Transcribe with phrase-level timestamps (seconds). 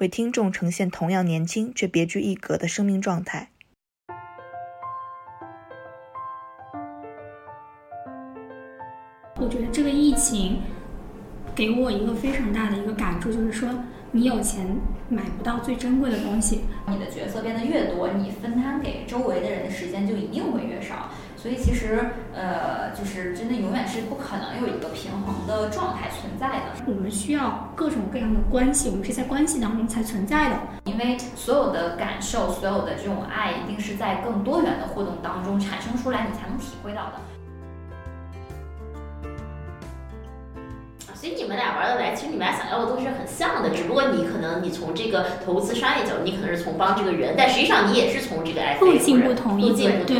[0.00, 3.50] 为听众呈现同样年轻却别具一格的生命状态。
[9.36, 10.60] 我觉得这个疫情
[11.54, 13.68] 给我一个非常大的一个感触，就是说。
[14.12, 14.66] 你有钱
[15.08, 16.62] 买不到最珍贵的东西。
[16.88, 21.08] 你的角色变得越多，你分摊给周围的人的时间就一定会越少。
[21.40, 26.84] 所以其实，呃，就是真的永远是不可能有一个平衡的状态存在的。
[26.86, 30.56] 我们需要各种各样的关系，我们是在关系当中才存在的。
[30.84, 37.12] 因为所有的感受，所有的这种爱，一定是在更多元的互动当中产生出来，你才能体会到的。
[41.14, 50.16] 所以你们俩玩得来，其实你们俩想要的东西是很像的，只不过你可能你从这个投资商业角度，你可能是从帮这个人，但实际上你也是从这个路径不同，路径不同。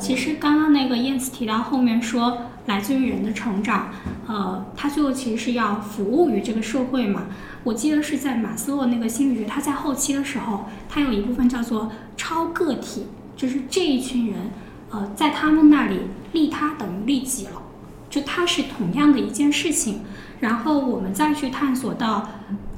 [0.00, 3.90] 其实刚刚那个燕子提到后面说来自于人的成长，
[4.26, 7.26] 呃，他最后其实是要服务于这个社会嘛。
[7.62, 13.06] 我记得是在马斯洛那个心理学，他在后期的时候，他有一部分叫做超个体，
[13.36, 14.50] 就是这一群人，
[14.90, 16.00] 呃，在他们那里
[16.32, 17.62] 利他等于利己了，
[18.08, 20.00] 就它是同样的一件事情。
[20.40, 22.26] 然后我们再去探索到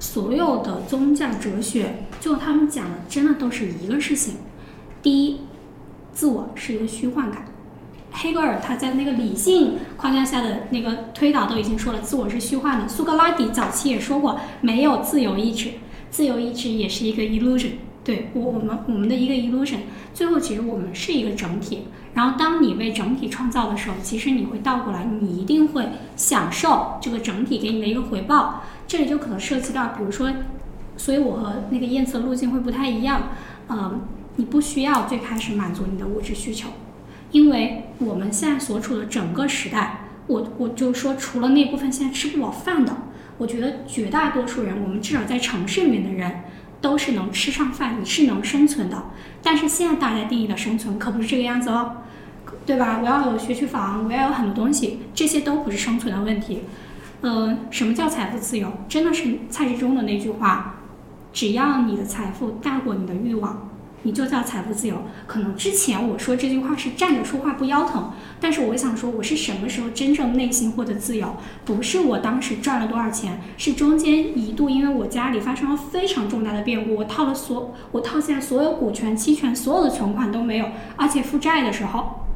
[0.00, 4.34] 所有的宗教哲学，就他们讲的真的都是一个事情。
[5.00, 5.42] 第一，
[6.12, 7.46] 自我是一个虚幻感。
[8.12, 12.88] 黑格尔他在那个理性框架下的那个推导都已经说了，自我是虚幻的。
[12.88, 15.70] 苏格拉底早期也说过，没有自由意志，
[16.10, 17.70] 自由意志也是一个 illusion。
[18.04, 19.78] 对我我们我们的一个 illusion。
[20.12, 21.84] 最后其实我们是一个整体。
[22.14, 28.62] 然后，当你为整体创造的时候，其实你会倒过来，你一定会享受这个整体给你的一个回报。
[28.86, 30.30] 这里就可能涉及到，比如说，
[30.98, 33.30] 所以我和那个燕子的路径会不太一样。
[33.70, 34.02] 嗯，
[34.36, 36.68] 你不需要最开始满足你的物质需求，
[37.30, 42.96] 因为我们现在所处的整个时代，我我就说，除了那部分现在吃不饱饭的，
[43.38, 46.42] 我觉得绝大多数人，我们至少在城市里面的人。
[46.82, 49.04] 都是能吃上饭，你是能生存的。
[49.40, 51.98] 但是现在大家定义的生存可不是这个样子哦，
[52.66, 52.98] 对吧？
[53.00, 56.64] 我要有学区房，我要有很多东西，这些都不是生存的问题。
[57.20, 58.68] 嗯，什么叫财富自由？
[58.88, 60.74] 真的是蔡志忠的那句话：
[61.32, 63.70] 只要你的财富大过你的欲望。
[64.04, 65.02] 你就叫财富自由。
[65.26, 71.36] 可能之前我说这句话是站着说话不腰疼，但是我想说，我是什么时候真正内心获得自由？
[71.64, 82.26] 不是我当时赚了多少钱，是中间一度因为我家里发生了非常重大的变故，我套了所我套现所有股权、期权，所有的存款都没有，而且负债的时候，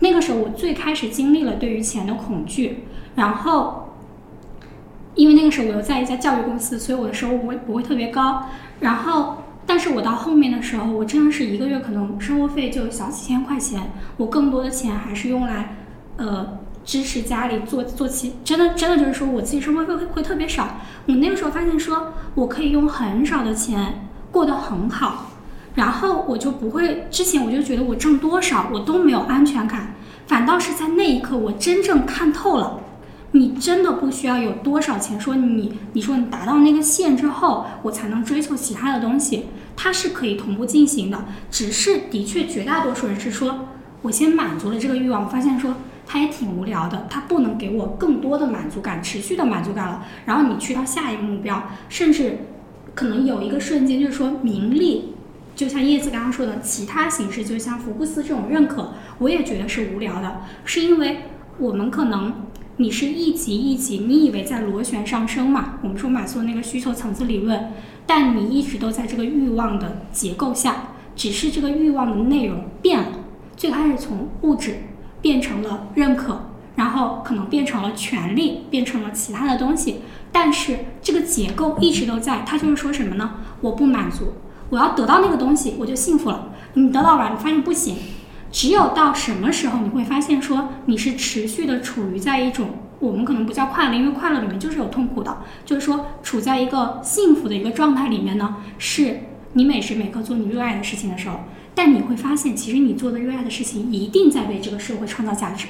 [0.00, 2.84] 那个时候我最开始经历了对于钱的恐惧，
[3.14, 3.94] 然后
[5.14, 8.46] 因为那个时候我又在一家教育公司，所以我的收入不会不会特别高，
[8.80, 9.36] 然后。
[9.66, 15.76] 但是我到后面的时候，我真的是一个月可能生活费就小几千块钱，我更多的钱还是用来，
[16.16, 20.76] 呃，支持家里做做起，真的真的就是说我自己生活费会会特别少。
[21.06, 25.30] 我那个时候发现说，我可以用很少的钱过得很好，
[25.76, 29.94] 然后我就不会，之前我就觉得我挣多少我都没有安全感，
[30.26, 32.80] 反倒是在那一刻我真正看透了。
[33.34, 41.24] 你真的不需要有多少钱，说你，你说你达到那个线之后，我才能追求其他的东西，它是可以同步进行的。
[41.50, 43.68] 只是的确，绝大多数人是说，
[44.02, 45.76] 我先满足了这个欲望，发现说
[46.06, 50.04] 它也挺无聊的，它不能给我更多的满足感，持续的满足感了。
[50.26, 52.40] 然后你去到下一个目标，甚至
[52.94, 55.14] 可能有一个瞬间，就是说名利，
[55.56, 61.20] 就像叶子刚刚说的，其他形式，就像福布斯这种认可，我也觉得是无聊的，是因为
[61.56, 62.34] 我们可能。
[62.78, 65.74] 你是一级一级，你以为在螺旋上升嘛？
[65.82, 67.70] 我们说马斯洛那个需求层次理论，
[68.06, 73.08] 但你一直都在这个欲望的结构下，只是这个欲望的内容变了。
[73.56, 74.84] 最开始从物质
[75.20, 80.00] 变成了认可，然后可能变成了权利，变成了其他的东西，
[80.32, 82.42] 但是这个结构一直都在。
[82.46, 83.34] 它就是说什么呢？
[83.60, 84.32] 我不满足，
[84.70, 86.48] 我要得到那个东西，我就幸福了。
[86.72, 87.96] 你得到了，你发现不行。
[88.52, 92.68] 只有到什么时候你会发现说你是持续的处于在一种
[93.00, 99.22] 我们可能不叫快乐，因为快乐里面就是有痛苦的，就是说处在一个幸福的一个状态里面呢，是
[99.54, 101.40] 你每时每刻做你热爱的事情的时候，
[101.74, 105.66] 但你会发现其实你做的热爱的事情一定在为这个社会创造价值，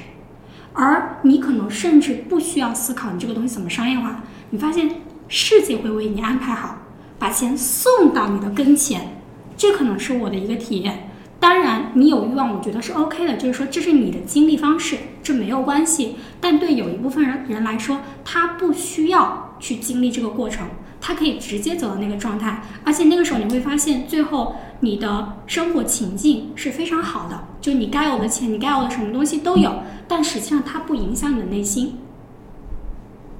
[0.73, 4.91] 而你可能甚至不需要思考你这个东西怎么商业化，你发现
[5.27, 6.77] 世界会为你安排好，
[7.17, 9.17] 把钱送到你的跟前，
[9.57, 11.09] 这可能是我的一个体验。
[11.43, 16.15] 当然，你有欲望，我觉得是 OK 的，就是说这是你的经历方式，这没有关系。
[16.39, 20.65] 但对有一部分人人来说，他不需要去经历这个过程，
[21.01, 31.97] 他可以直接走到那个状态，而且那个时候你会发现，最后你的生活情境是非常好的，就你该有的钱，你该有的什么东西都有，但实际上它不影响你的内心，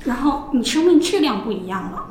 [0.04, 2.08] 然后你生命质量不一样了。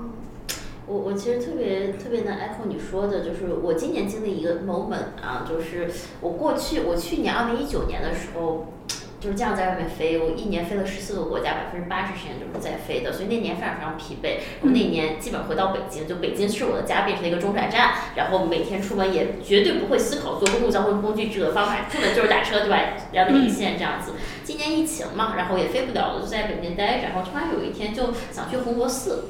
[0.93, 5.91] 我我其实特别特别能 echo 你说的，就是我今年经历一个 moment 啊，就是
[6.21, 8.67] 我过去我去年二零一九年的时候。
[9.23, 14.41] 就是这样在外面飞，我一年飞了十四个国家，百分之八十时间都是在飞的，所以那年非常非常疲惫。
[14.63, 22.77] 我那年基本回到北京，就北京是我的家，变成了一个中转站，然后每天出门也绝对不会思考坐公共交通工具这个方法，出门就是打车，对吧？
[23.13, 24.11] 两点一线这样子。
[24.45, 27.09] 今年疫情嘛，然后也飞不了了，就在北京待着。
[27.09, 29.25] 然后突然有一天就想去红螺寺，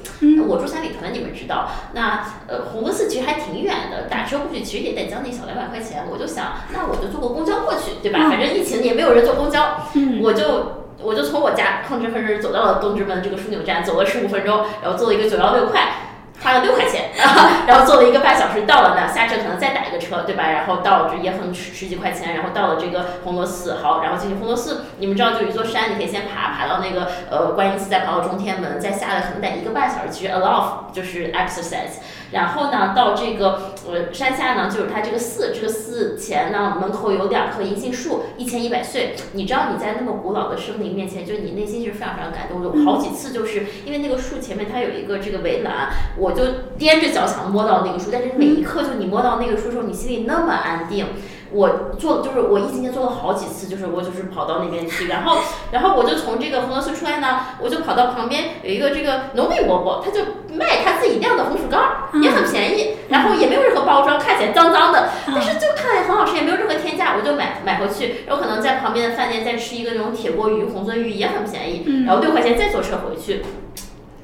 [0.47, 1.69] 我住三里屯，你们知道。
[1.93, 6.05] 那呃，红螺寺其实还挺远的，打车过去其实也得将近小两百块钱。
[6.11, 8.29] 我就想，那我就坐个公交过去，对吧？
[8.29, 9.77] 反正疫情也没有人坐公交。
[10.21, 16.12] 我就我就从我家吭哧吭哧走到了东直门这个枢纽站，走了十五分钟，然后坐了一个九幺六快，
[16.43, 17.09] 花了六块钱，
[17.65, 20.49] 然后坐了一个半小时到了那，下车可能再打一个车，对吧？
[20.49, 32.01] 然后到这也很十十几块钱，然后到了这个红螺寺，好，然后进去红螺寺，你们知道就一座山，你可以先爬爬到那个呃观音寺，再爬到中天门，再下来可能得一个半小时，其实 a lot of 就是 exercise。
[32.33, 39.15] 然后呢，到这个呃山下呢，就是它这个寺，这个寺前呢门口有两棵银杏树，一千一百岁。
[39.33, 42.63] 你知道你在那么古老的生灵面前，就是你内心是非常非常感动。
[42.63, 46.43] 有好几次就是因为那个树前面它有一个这个围栏，我就
[46.77, 51.05] 踮着脚想摸到那个树，但是每一刻就你摸到那个树时候，你心里那么安定。
[51.53, 55.37] 我做就是我疫情前做了好几次，就是我就是跑到那边去，然后
[55.71, 60.21] 然后我就从这个红螺寺出来呢，我就跑到旁边有一个这个农民伯伯，他就
[60.57, 73.43] 卖他自己酿的红薯干儿，也很便宜，然后也没有任何包装，看起来脏脏的，但是就看起来很好吃，也没有任何添加，我就买买回去，然后可能在旁边的饭店再吃一个那种铁锅鱼、红鳟鱼也很便宜，然后六块钱再坐车回去。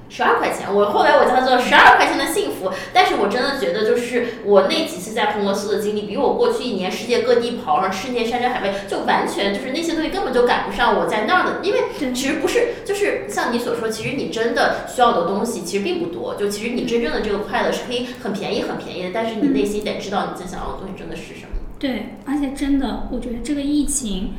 [0.09, 11.81] 十二块钱，我后来我叫做十二块钱的幸福，但是我真的觉得就是我那几次在红螺寺的经历，比我过去一年世界各地跑上吃那些山珍海味，就完全就是那些东西根本就赶不上我在那儿的，因为
[12.13, 21.49] 其实不是，就是像你所说，其实你真的需要的东西其实并不多，就其实你真正的这个快乐是可以很便宜很便宜的，但是你内心得知道你最想要的东西真的是什么。
[21.77, 24.33] 对，而且真的，我觉得这个疫情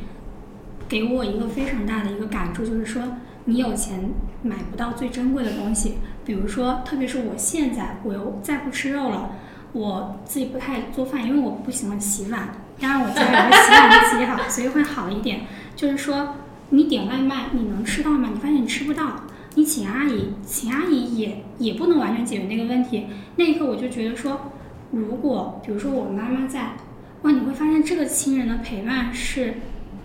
[0.89, 3.01] 给我一个非常大的一个感触，就是说。
[3.45, 4.11] 你有钱
[4.43, 9.31] 买不到最珍贵的东西，比如说，特别是我现在，我又再不吃肉了，
[9.73, 12.49] 我自己不太做饭，因为我不喜欢洗碗。
[12.79, 15.41] 当然，我家有个洗碗机哈， 所以会好一点。
[15.75, 16.35] 就是说，
[16.69, 18.29] 你点外卖，你能吃到吗？
[18.31, 19.23] 你发现你吃不到。
[19.55, 23.07] 你请阿姨，请阿姨也也不能完全解决那个问题。
[23.37, 24.51] 那一刻，我就觉得说，
[24.91, 26.75] 如果比如说我妈妈在，
[27.23, 29.55] 哇，你会发现这个亲人的陪伴是。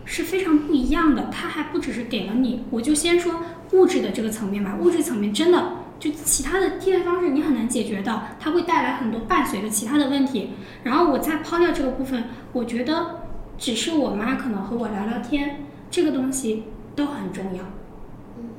[0.06, 3.42] 是非常不一样的，它还不只是给了你，我就先说
[3.72, 4.76] 物质的这个层面吧。
[4.80, 10.50] 物质层面真的就其他的替代方式你很难解决的，它会带来很多伴随着其他的问题。
[10.84, 13.22] 然后我再抛掉这个部分，我觉得
[13.58, 16.64] 只是我妈可能和我聊聊天，这个东西
[16.94, 17.64] 都很重要。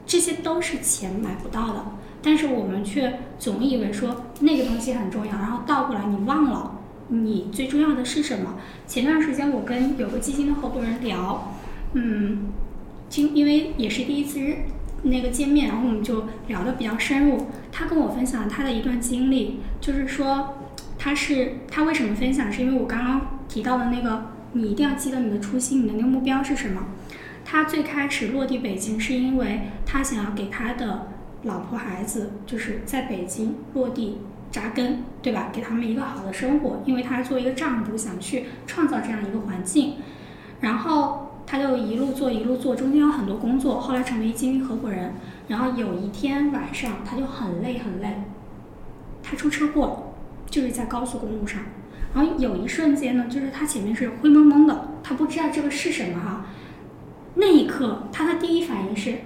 [0.05, 1.85] 这些都是钱买不到的，
[2.21, 6.73] 但是我们却总以为说那个东西很重要，然后倒过来你忘了。
[7.09, 8.55] 你最重要的是什么？
[8.85, 11.53] 前段时间我跟有个基金的合伙人聊，
[11.93, 12.47] 嗯，
[13.07, 14.39] 今因为也是第一次
[15.03, 17.47] 那个见面，然后我们就聊得比较深入。
[17.71, 20.57] 他跟我分享他的一段经历，就是说
[20.97, 22.51] 他是他为什么分享？
[22.51, 26.87] 是因为我刚刚提到的那个，你一定要记得你的初心，你的那个目标是什么？
[27.45, 31.07] 他最开始落地北京，是因为他想要给他的
[31.43, 34.17] 老婆孩子，就是在北京落地。
[34.51, 35.49] 扎根，对吧？
[35.51, 39.95] 给他们一个好的生活，因为他作为一个丈夫，想去创造这样一个环境。
[40.61, 43.79] 然后他就一路做，一路做，中间有很多工作。
[43.79, 45.13] 后来成为基金合伙人。
[45.47, 48.23] 然后有一天晚上，他就很累很累，
[49.21, 50.03] 他出车祸了，
[50.49, 51.61] 就是在高速公路上。
[52.13, 56.45] 然后有一瞬间呢，就是他前面是灰蒙蒙的，他不知道这个是什么哈。
[57.35, 59.19] 那一刻，他的第一反应是，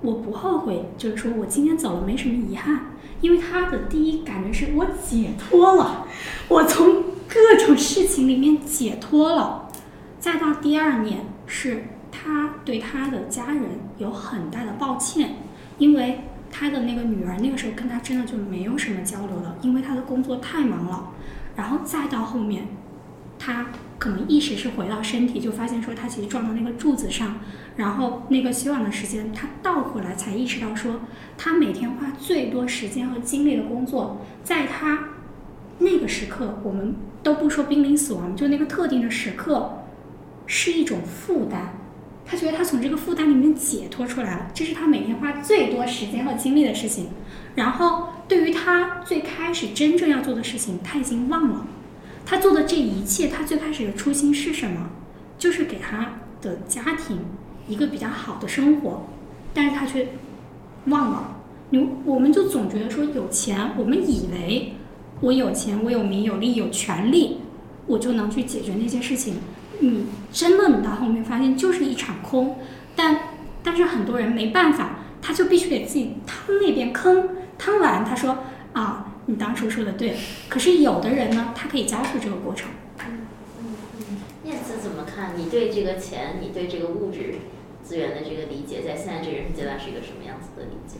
[0.00, 2.86] 我不后悔，就是说我今天走了，没什么遗憾。
[3.20, 6.06] 因为他的第一感觉是我解脱了，
[6.48, 9.68] 我从各种事情里面解脱了。
[10.18, 13.64] 再到第二年，是他对他的家人
[13.98, 15.36] 有很大的抱歉，
[15.78, 21.10] 因为他的那个女儿那个时候跟他真的就没有什么交流了，因为他的工作太忙了。
[21.56, 22.66] 然后再到后面，
[23.38, 23.66] 他
[23.98, 27.38] 可能意识是回到身体，就发现说他其实撞到那个柱子上。
[27.80, 31.00] 然后那个休养的时间，他倒回来才意识到，说
[31.38, 35.08] 他每天花最多时间和精力的工作，在他
[35.78, 39.84] 那个时刻，我们都不说濒临死亡，就那个特定的时刻，
[40.46, 41.74] 是一种负担。
[42.26, 47.08] 他觉得他从这个负担里面解脱出来了，这是他每天花最多时间和精力的事情。
[47.54, 51.66] 然后，对于他最开始真正要做的事情，他已经忘了。
[52.26, 54.90] 他做的这一切，他最开始的初心是什么？
[55.38, 57.20] 就是给他的家庭
[57.68, 59.06] 一个比较好的生活，
[59.54, 60.08] 但是他却
[60.86, 61.36] 忘了。
[61.70, 64.74] 你我们就总觉得说有钱，我们以为
[65.20, 67.38] 我有钱，我有名有利有权利，
[67.86, 69.36] 我就能去解决那些事情。
[69.78, 72.58] 你真的你到后面发现就是一场空，
[72.96, 73.18] 但
[73.62, 78.38] 但是很多人没办法，他就必须得自己趟那边坑，趟完他说
[78.72, 80.16] 啊，你当初说的对。
[80.48, 82.68] 可是有的人呢，他可以加速这个过程。
[85.50, 87.34] 对这个钱，你对这个物质
[87.82, 90.98] 资源的这个理解，在现在这个人生阶段是一个什么样子的理解？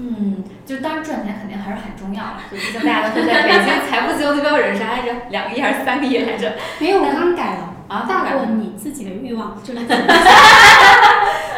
[0.00, 6.52] 嗯，就当然赚钱肯定还是很重要的，就毕竟大家都在北京财富自由的标准是来着，两个亿还是三个亿来着？
[6.78, 9.80] 没有，我刚改了啊，大过你自己的欲望，就是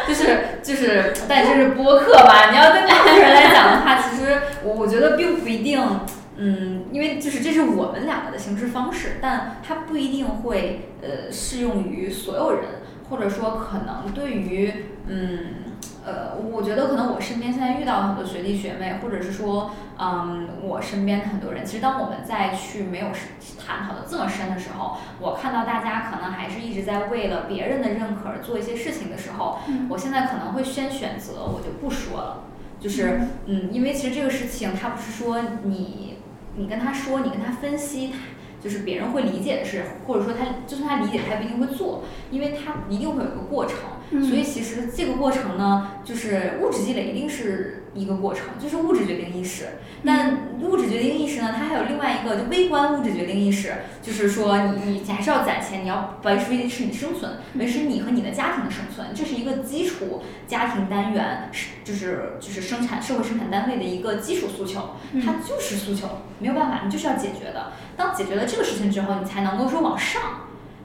[0.07, 5.79] 就是就是，但这是播客吧，你要对大部分人来讲的话，其实我我觉得并不一定，
[6.37, 14.73] 嗯，因为就是这是我们两个的行事方式，但它不一定会呃适用于所有人，或者说可能对于
[15.07, 15.55] 嗯。
[16.03, 23.09] 呃，我觉得可能我身边现在遇到很多学弟学妹，或者是说，嗯，我身边的很多人，其实当我们再去没有
[23.63, 32.43] 探讨的这么深的时候，我看到大家可能还是一直在为了别人的认可而做一些事情的时候，我现在可能会先选择我就不说了，
[32.79, 36.17] 就是，嗯，因为其实这个事情它不是说你
[36.55, 38.17] 你跟他说，你跟他分析，他
[38.63, 43.77] 就是别人会理解的事，或者说他就算他理解，他也不一定会做，因为他一定会有一个过程。
[44.11, 49.69] 所以其实这个过程呢，就是物质积累一定是一个过程，就是物质决定意识。
[50.03, 66.07] 但物质决定意识呢，它还有另外一个就微观物质决定意识，就是说你你还是要攒钱，你要维持维持你生存，维持你和你的家庭的生存，这是一个基础家庭单元，是就是就是生产社会生产单位的一个基础诉求，它就是诉求，
[66.39, 67.71] 没有办法，你就是要解决的。
[67.95, 70.21] 当解决了这个事情之后，你才能够说往上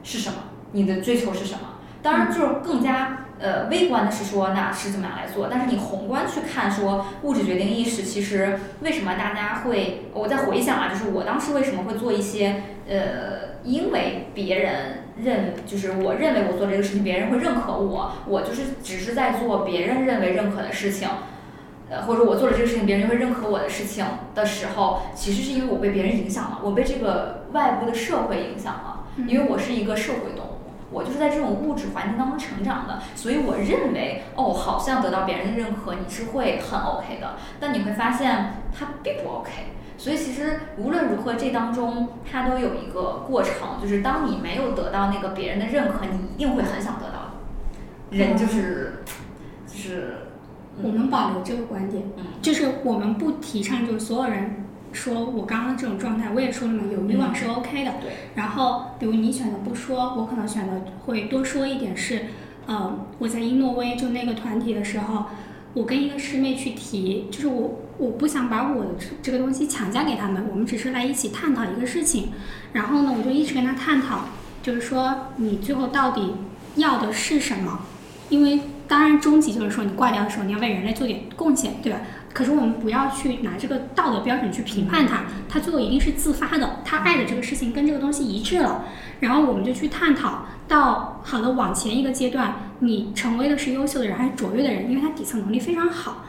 [0.03, 0.35] 是什么，
[0.71, 1.76] 你的追求是什么。
[2.07, 5.49] 当然，就是更加呃微观的是说，那是怎么样来做？
[5.51, 10.05] 但是你宏观去看，说物质决定意识，其实为什么大家会？
[10.13, 21.09] 我在回想啊，就是我当时为什么会做一些呃，因为别人认，就是我认为我做这个事情，别人会认可我，我就是只是在做别人认为认可的事情，
[21.89, 30.36] 呃，或者我做了这个事情，别人就会认可我的事情的时候，其实是因为我被别人影响了，我被这个外部的社会影响了，因为我是一个社会。
[30.89, 37.35] 我就是在这种物质环境当中成长的，所以我认为，哦，好像得到别人的认可，你是会很 OK 的。
[37.59, 39.51] 但你会发现，它并不 OK。
[39.97, 47.33] 所以其实无论如何，这当中它都有一个过程，就是当你没有得到那个别人的认可，你一定会很想得到。
[48.09, 49.03] 人就是，
[49.67, 50.17] 就是，
[50.81, 54.66] 我们保留这个观点，嗯就是我们不提倡，就是所有人。
[54.97, 57.91] 说我刚刚这种状态，我也说了嘛，有欲望是 OK 的。
[58.01, 58.11] 对。
[58.35, 61.95] 然后，比如你选择不说，我可能选择会多说一点。
[61.95, 62.25] 是，
[62.65, 65.25] 呃，我在英诺威就那个团体的时候，
[65.73, 72.29] 我跟一个师妹去提，就是我我不想把我的这个东西强加给他们，我们只是来一起探讨一个事情。
[72.73, 74.25] 然后呢，我就一直跟他探讨，
[74.63, 76.33] 就是说你最后到底
[76.75, 77.81] 要的是什么？
[78.29, 81.99] 因为当然终极就是说你挂掉的时候，你要为人类做点贡献，对吧？
[82.37, 88.85] 可是我们不要去拿这个道德标准去评判他，他最后一定是自发的，他爱的这个事情跟这个东西一致了，
[89.21, 94.87] 然后我们就去探讨到好的往前一个阶段，你成为的是优秀的人还是卓越的人？
[94.87, 96.25] 因为他底层能力非常好。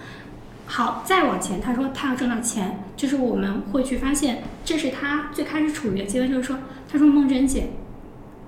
[0.65, 6.57] 好，再往前，他说他要挣到钱，就是我们会去发现，这是他最开始处于的阶段，就是说，
[6.91, 7.69] 他说梦真姐，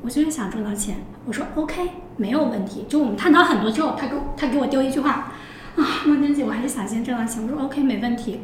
[0.00, 1.04] 我就是想挣到钱。
[1.26, 2.86] 我说 OK，没有问题。
[2.88, 5.34] 就我们探讨很多之后，他给他给我丢一句话。
[5.76, 7.42] 啊，梦真姐，我还是想先挣到钱。
[7.42, 8.40] 我说 OK，没问题。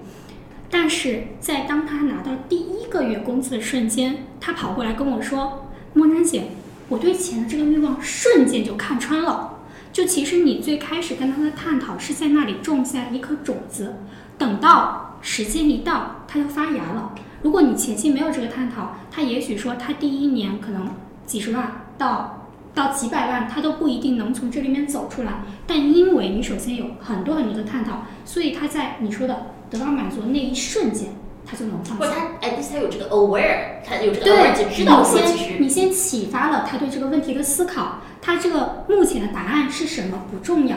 [0.70, 6.50] 但是在当他拿到第一个月工资的瞬间，他跑过来跟我说：“梦真姐，
[6.88, 9.58] 我对钱的这个欲望瞬间就看穿了。
[9.92, 13.94] 就其实你最开始跟他的探讨是在那里种下一颗种子，
[14.36, 17.14] 等到时间一到，它就发芽了。
[17.42, 20.90] 如果你前期没有这个探讨，他也许说他第一年可能
[21.26, 22.42] 几十万到。”
[22.76, 25.32] 到几百万，他都不一定能从这里面走出来。
[25.66, 31.08] 但因为你首先有很多很多的探讨，所以他在你说的得到满足的那一瞬间，
[31.46, 31.96] 他就能放。
[31.96, 38.02] 不是他，哎，他有这个 aware，他有这个 aware，对，知道说其实你先启发了他对这个问题的思考。
[38.20, 40.76] 他这个目前的答案是什么不重要，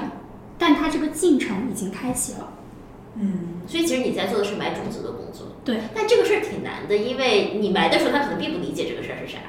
[0.57, 2.47] 但他这个进程已经开启了。
[3.15, 5.47] 嗯，所以其实你在做的是埋种子的工作。
[5.65, 9.39] 对，但这个事儿挺难的，因为你埋的时候，他可能并不理解这个事儿是啥。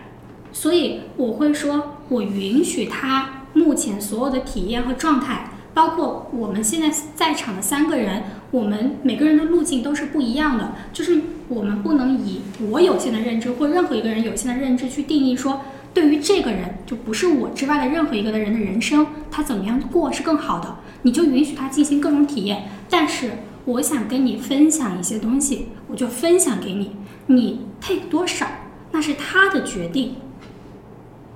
[0.53, 10.75] 所以我会说，我允许他目前所有的体验和状态，包括我们现在在场的三个人，我们每个人的路径都是不一样的。
[10.93, 12.41] 就是我们不能以
[12.71, 15.61] 我有限的认知或任何一个人有限的认知去定义说，
[15.95, 22.69] 对于这个人就不是我之外的任何一个的人的人生，他怎么样过是更好的，你就允许他进行各种体验。
[22.89, 23.31] 但是
[23.65, 26.93] 我想跟你分享一些东西，我就分享给你，
[27.27, 28.47] 你 take 多少
[28.93, 30.15] 那是他的决定。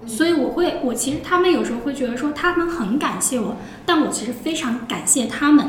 [0.07, 3.57] 所以我会，我其实他们有时候会觉得说他们很感谢我，
[3.87, 5.67] 但我其实非常感谢他们，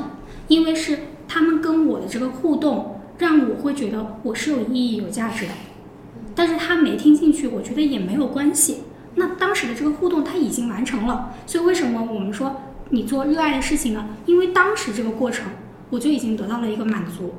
[0.48, 5.52] 因为是他们跟我的这个互动，让我会觉得我是有意义、有价值的。
[6.36, 8.80] 但是他没听进去，我觉得也没有关系。
[9.16, 12.58] 那当时的这个互动他已经完成了，所以为什么我们说
[12.90, 14.10] 你做热爱的事情呢？
[14.26, 15.48] 因为当时这个过程
[15.90, 17.36] 我就已经得到了一个满足。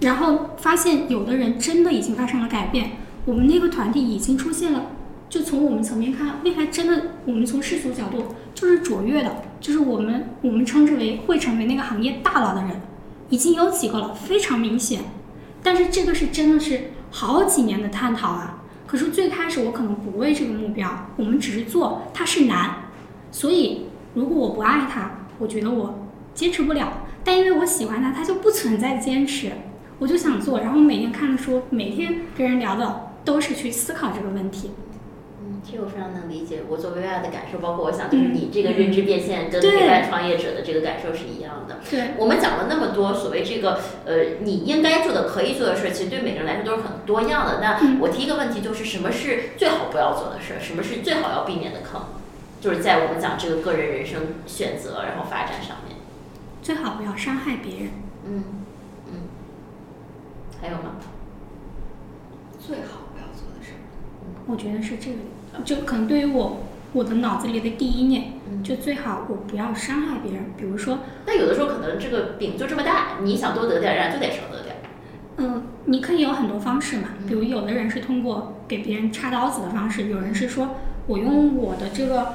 [0.00, 2.90] 然后发现有的人真的已经发生了改变，
[3.24, 4.90] 我们那个团体已经出现了。
[5.34, 12.80] 就从我们层面看，未来真的，我们从世俗角度就是卓越的，就是我们我们称之为会成为那个行业大佬的人，
[13.30, 15.00] 已经有几个了，非常明显。
[15.60, 18.62] 但是这个是真的是好几年的探讨啊。
[18.86, 22.84] 可是最开始我可能不为这个目标，我们只是做，它是难。
[23.32, 27.08] 所以如果我不爱它，我觉得我坚持不了。
[27.24, 29.50] 但因为我喜欢它，它就不存在坚持。
[29.98, 34.70] 我就想做，然后每天看的书，每天跟人聊的都是去思考这个问题。
[35.64, 36.62] 嗯，这个我非常能理解。
[36.68, 41.80] 我做 VI 的感受，包括我想，就是你这个认知变现跟陪伴创业者的这个感受是一样的。
[41.90, 47.60] 对，我们讲了那么多，所谓这个呃，你应该做的、可以做的事，其实对每个人来说都是很多样的。
[47.60, 50.54] 那我提一个问题，就是什么是最好不要做的事？
[50.60, 52.02] 什么是最好要避免的坑？
[52.60, 55.96] 就是在我们讲这个个人人生选择然后发展上面，
[56.62, 57.90] 最好不要伤害别人。
[58.26, 58.44] 嗯
[59.08, 59.28] 嗯，
[60.60, 60.96] 还有吗？
[62.58, 63.72] 最好不要做的事。
[64.46, 65.18] 我觉得是这个，
[65.64, 66.62] 就可能对于我
[66.92, 70.46] 我的脑子里的第一念，就最好我不要伤害别人。
[70.56, 74.76] 比如说，那有的时候可能这个饼就这么大，你想多得点，人家就得少得点。
[75.36, 82.34] 嗯，你可以有很多方式嘛，比如有的人是通过给别人插刀子的方式，有人是说我用我的这个。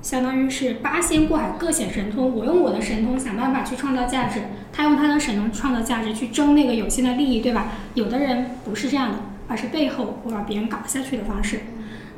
[0.00, 2.32] 相当于是八仙过海，各显神通。
[2.32, 4.42] 我用我的神通想办法去创造价值，
[4.72, 7.72] 他用他的神通创造价值去争那个有限的利益，对吧？
[7.94, 9.18] 有的人不是这样的，
[9.48, 11.62] 而是背后我把别人搞下去的方式。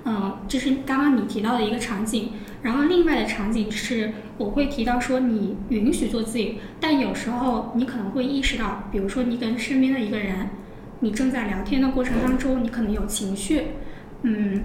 [0.04, 2.30] 嗯，这是刚刚你提到的一个场景。
[2.62, 10.50] 然后另外的场景是，我会提到说你允许做自己，但有时候你可能会意识到，比如说你跟身边的一个人，
[11.00, 13.62] 你正在聊天的过程当中，你可能有情绪，
[14.22, 14.62] 嗯。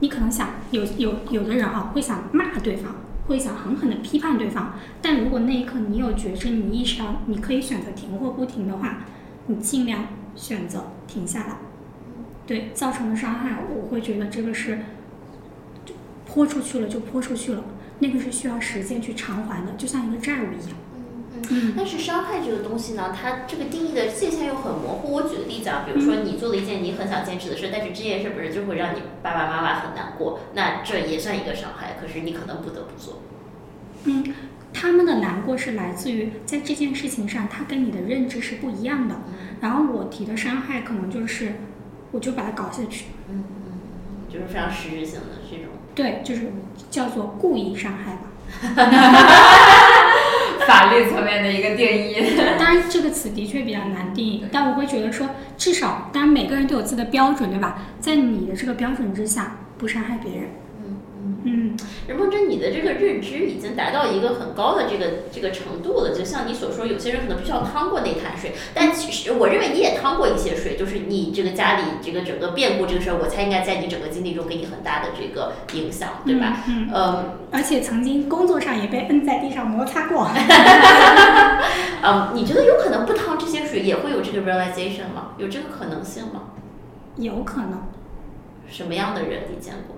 [0.00, 2.96] 你可能想有有有的人啊会想骂对方，
[3.28, 9.04] 会想狠狠的批判对方，但如果那一刻你有觉知，你意识到你可以选择停或不停的话，
[9.46, 11.54] 你尽量选择停下来。
[12.46, 14.78] 对造成的伤害，我会觉得这个是
[16.26, 17.64] 泼出去了就泼出去了，
[17.98, 20.76] 那个是需要时间去偿还的，就像一个债务一样。
[21.50, 25.12] 嗯，但是伤害这个东西呢，它这个定义的界限又很模糊。
[25.12, 31.96] 我举个例子啊，比如说你做了一件你很想坚持的事，但是这件事不是就会让你爸爸妈妈很难过，那这也算一个伤害。
[32.00, 33.22] 可是你可能不得不做。
[34.04, 34.34] 嗯，
[34.72, 39.16] 他们的难过是来自于在这件事情上，他跟你的认知是不一样的。
[39.60, 41.54] 然后我提的伤害可能就是，
[42.12, 43.06] 我就把它搞下去。
[43.28, 43.72] 嗯嗯嗯，
[44.32, 45.66] 就是非常实质性的这种。
[45.94, 46.52] 对，就是
[46.90, 48.28] 叫做故意伤害吧。
[50.66, 52.14] 法律层面的一个定义，
[52.58, 57.78] 当然这个词的确比较难定义，但我会觉得说，至少，当然每个人都有自己的标准，对吧？
[58.00, 60.50] 在你的这个标准之下，不伤害别人。
[61.44, 61.76] 嗯，
[62.06, 66.14] 任梦真，你的这个认知已经达到一个很高的这个这个程度了。
[66.14, 70.76] 就像你所说，有些人可能必须要趟过那潭水，但其实我认为你也趟过一些水。
[70.76, 76.62] 就是你这个家里这个整个变故这个事儿，我猜应该在你整个经历中给你很大的这个影响，对吧？
[76.68, 76.88] 嗯。
[76.94, 77.38] 嗯。
[77.50, 80.28] 而且曾经工作上也被摁在地上摩擦过。
[82.02, 85.32] 嗯，你觉得有可能不趟这些水也会有这个 realization 吗？
[85.38, 86.42] 有这个可能性吗？
[87.16, 87.82] 有可能。
[88.68, 89.96] 什么样的人你见过？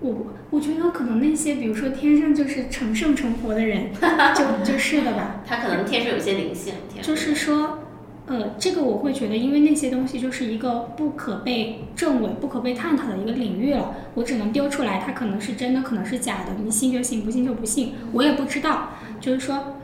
[0.00, 3.90] 我我觉得可能那些，比如说天生就是成圣成佛的人，
[4.36, 5.42] 就就是的吧。
[5.46, 6.74] 他可能天生有些灵性。
[7.00, 7.78] 就是说，
[8.26, 13.94] 呃，这个我会觉得，因为那些东西就是一个不可被证伪、不可被探讨的一个领域了。
[14.14, 16.52] 我只能丢出来，它可能是真的，可能是假的。
[16.62, 17.94] 你信就信，不信就不信。
[18.12, 18.90] 我也不知道。
[19.20, 19.76] 就是说，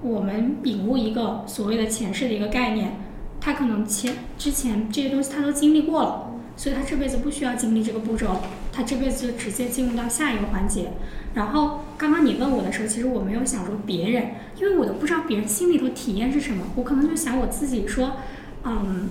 [0.00, 2.92] 我们领悟一个所谓的前世的一个概念，
[3.40, 6.24] 他可能前之前这些东西他都经历过了。
[6.58, 8.42] 所以他这辈子不需要经历这个步骤，
[8.72, 10.90] 他这辈子就直接进入到下一个环节。
[11.34, 18.16] 然后刚刚你问我的时候，其实我没有想说别人，因为我都不知道别人心里头体验是什么，我可能就想我自己说，
[18.64, 19.10] 嗯，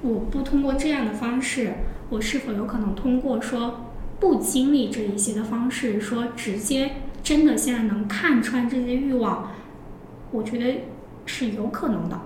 [0.00, 1.74] 我不通过这样的方式，
[2.08, 9.52] 我是否有可能通过说不经历这一些的方式，说直接真的现在能看穿这些欲望，
[10.30, 10.84] 我觉得
[11.26, 12.18] 是有可能的。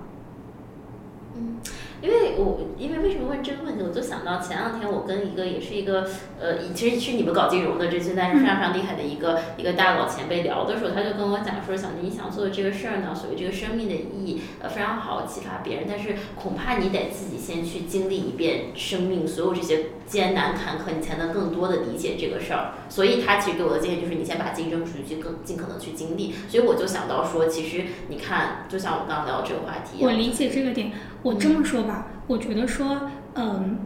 [1.35, 1.57] 嗯，
[2.03, 6.09] 因为我因为为什么问这个问题，我就想到前两天我跟一个也是一个
[6.41, 22.75] 呃，其实是你们搞金融的，这现在是非常非常厉害的一个一个大佬前辈聊的时候，他就跟我讲说，小宁你想做的这个事儿呢，所谓这个生命的意义，呃，非常好启发别人，但是恐怕你得自己先去经历一遍生命所有这些艰难坎坷，你才能更多的理解这个事儿。
[22.91, 26.35] 所以他其实给我的建议就是，你先把自己扔出去，去更尽可能去经历。
[26.51, 30.93] 所以我就想到说，其实你看，就像我刚刚聊这个话题，我理解这个点。
[31.23, 33.79] 我这么说吧，我觉得说，嗯，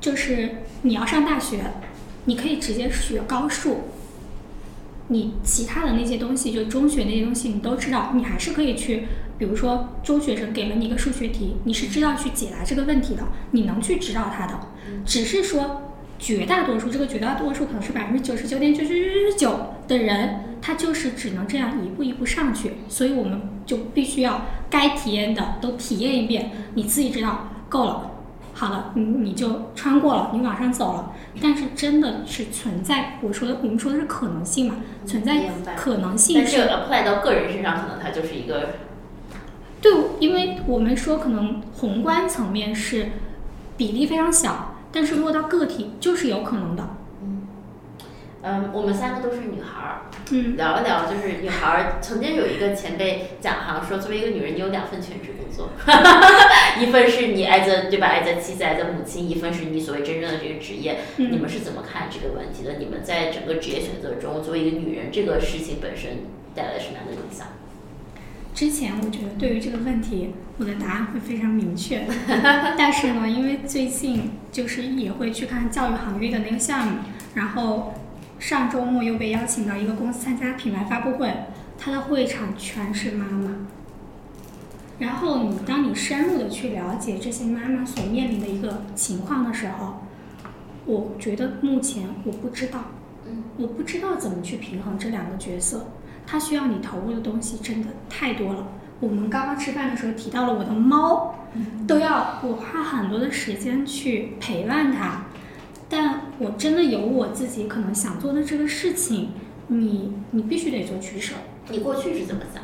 [0.00, 1.64] 就是你要上大学，
[2.26, 3.88] 你可以直接学高数，
[5.08, 14.58] 你其他的那些东西，就中学那些东西你都知道，你还是可以去，比如说中学生给了你一个数学题，你是知道去解答这个问题的，你能去指导他的，
[15.04, 15.82] 只是说
[16.18, 20.44] 绝大多数，这个绝大多数可能是百分之九十九点九九九九的人。
[20.64, 28.12] 他就是只能这样一步一步上去，所以我们就必须要该体验的都体验一遍，你自己知道够了，
[28.54, 31.12] 好了，你你就穿过了，你往上走了。
[31.42, 36.36] 但是真的是存在，我说的我们说的是可能性嘛，存在可能性。
[36.38, 38.68] 但是 apply 到个人身上，可能它就是一个。
[39.82, 43.08] 对，因为我们说可能宏观层面是
[43.76, 46.96] 比例非常小，但是落到个体就是有可能的。
[47.20, 47.42] 嗯，
[48.42, 55.70] 嗯我们三个都是女孩儿，嗯，聊一聊，就是女孩儿曾经有一个前辈讲哈，说作为一个女人，你有两份全职工作，
[56.80, 61.00] 一份是你爱着对吧，爱着妻子，爱着母亲，一份是你所谓真正的这个职业。
[61.16, 62.74] 你们是怎么看这个问题的？
[62.78, 66.18] 你们在整个职业选择中，作为一个女人，这个事情本身
[66.54, 67.48] 带来什么样的影响？
[68.54, 72.06] 之前我觉得对于这个问题，我的答案会非常明确，
[72.78, 76.98] 但是呢，因为最近就是也会去看教育行业的那个项目，
[77.34, 77.94] 然后。
[78.38, 81.32] 上周末又被邀请到一个公司参加品牌发布会，
[81.78, 83.68] 他的会场全是妈妈。
[84.98, 90.02] 然后你当你深入的去了解这些妈妈所面临的一个情况的时候，
[90.86, 92.86] 我觉得目前我不知道，
[93.58, 95.86] 我不知道怎么去平衡这两个角色，
[96.32, 98.66] 他需要你投入的东西真的太多了。
[99.00, 101.34] 我们刚刚吃饭的时候提到了我的猫，
[101.86, 105.24] 都要我花很多的时间去陪伴它。
[105.90, 109.32] 但我真的有我自己可能想做的这个事情，
[109.66, 111.34] 你你必须得做取舍。
[111.68, 112.62] 你过去是怎么想？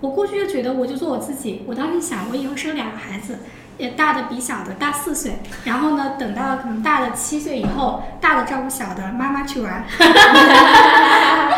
[0.00, 1.62] 我过去就觉得我就做我自己。
[1.66, 3.40] 我当时想，我以后生两个孩子，
[3.76, 9.84] 也大的比小的大四岁，然后呢，等到可能大的七岁以后，大的照顾小的，妈妈去玩。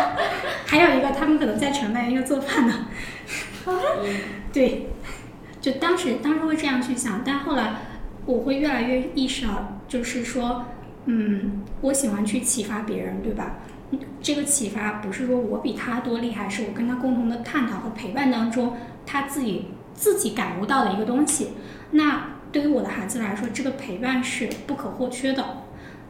[0.67, 2.85] 还有一个，他们可能在城内要做饭呢。
[4.53, 4.89] 对，
[5.59, 7.73] 就当时当时会这样去想，但后来
[8.27, 10.65] 我会越来越意识到，就是说。
[11.09, 13.59] 嗯，我喜欢去启发别人，对吧？
[14.21, 18.75] 这个启发不是说我比他多厉害，是我跟他共同的探讨和陪伴当中，
[19.05, 21.51] 他自己自己感悟到的一个东西。
[21.91, 25.63] 那对于我的孩子来说，这个陪伴是不可或缺的。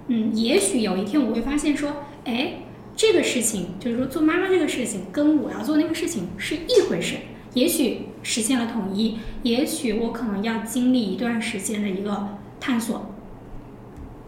[0.07, 2.53] 嗯，也许有一天我会发现说，哎，
[2.97, 7.15] 这个事情就是说做妈妈这个事情跟我要做那个事情是一回事。
[7.53, 13.13] 也许实现了统一，也许我可能要经历一段时间的一个探索。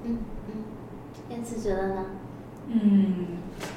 [0.06, 0.54] 嗯嗯，
[1.32, 2.06] 燕子觉得呢？
[2.68, 3.26] 嗯，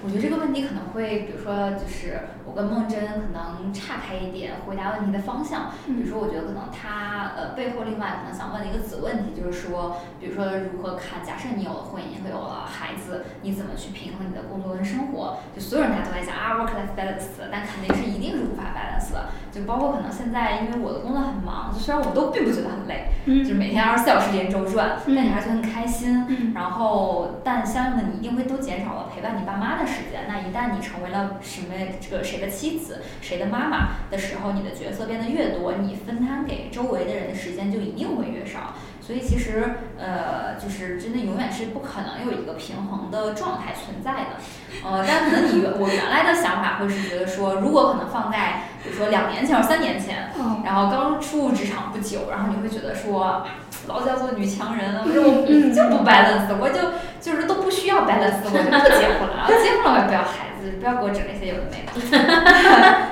[0.05, 2.21] 我觉得这个问题可能会，比如说，就是
[2.53, 5.71] 我跟梦真可能岔开一点回答问题的方向。
[5.87, 11.25] 比如说，我觉得可能他呃背后另外可能想问的一个子问题，就是说，比如说如何看？
[11.25, 15.39] 假设你有了婚姻和有了孩子，你怎么去平衡你的工作跟生活？
[15.57, 19.31] 就所有人大家都在讲啊，work-life balance，但肯定是一定是无法 balance 的。
[19.51, 26.53] 就包括可能现在，因为我的工作很忙，就虽然我都并不觉得很累，就是每天二十四小时连轴转，但你还是觉得很开心。
[26.55, 30.25] 然后，但相应的你一定会都减少了陪伴你爸妈的时间。
[30.29, 31.69] 那一旦你成为了什么
[32.01, 38.75] 这个谁的妻子、谁的妈妈的时候，你的角色变得越多，你分摊给周围的人的时间就一定会越少。
[39.05, 44.39] 所以其实，呃，就是真的永远是不可能有一个平衡的状态存在的。
[44.85, 50.31] 呃，但可能你我原来的想法会是觉得说，如果可能放在比如说两年前或三年前，
[50.65, 53.45] 然后刚初入职场不久，然后你会觉得说，
[53.89, 60.52] 老叫做女强人，我说我就不 balance，我就就是都不需要 balance，我就不结婚了，然后结婚了我也不要孩子。
[60.63, 61.93] 子不要给我整那些有的没的。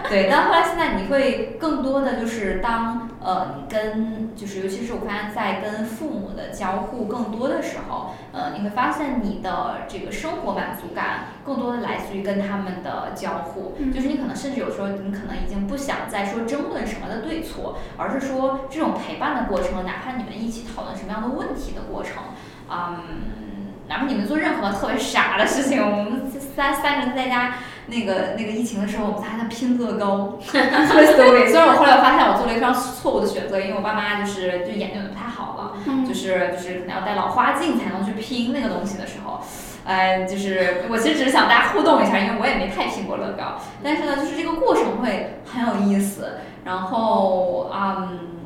[0.08, 22.22] 对，但后来现在你会更多的就是当呃你跟就是尤其是我发现在跟父母的交互更多的时候，呃你会发现你的这个生活满足感更多的来自于跟他们的交互，就是你可能甚至有时候你可能已经不想再说争论什么的对错，而是说这种陪伴的过程，哪怕你们一起讨论什么样的问题的过程，
[22.70, 23.49] 嗯。
[23.90, 27.54] 哪怕你们做任何特别傻的事情，我们三三个人在家
[27.86, 31.50] 那个那个疫情的时候，我们仨在拼乐高，特别 silly。
[31.50, 39.40] 虽然我后来发现我做了一个非常错误的选择，因为我爸妈就是就眼睛不太好了，就是就是可能要戴老花镜才能去拼那个东西的时候，
[39.84, 48.38] 呃，就是我其实只是想大家互动一下，因为我也没太拼过乐高，但是呢，就是这个过程会很有意思，然后嗯。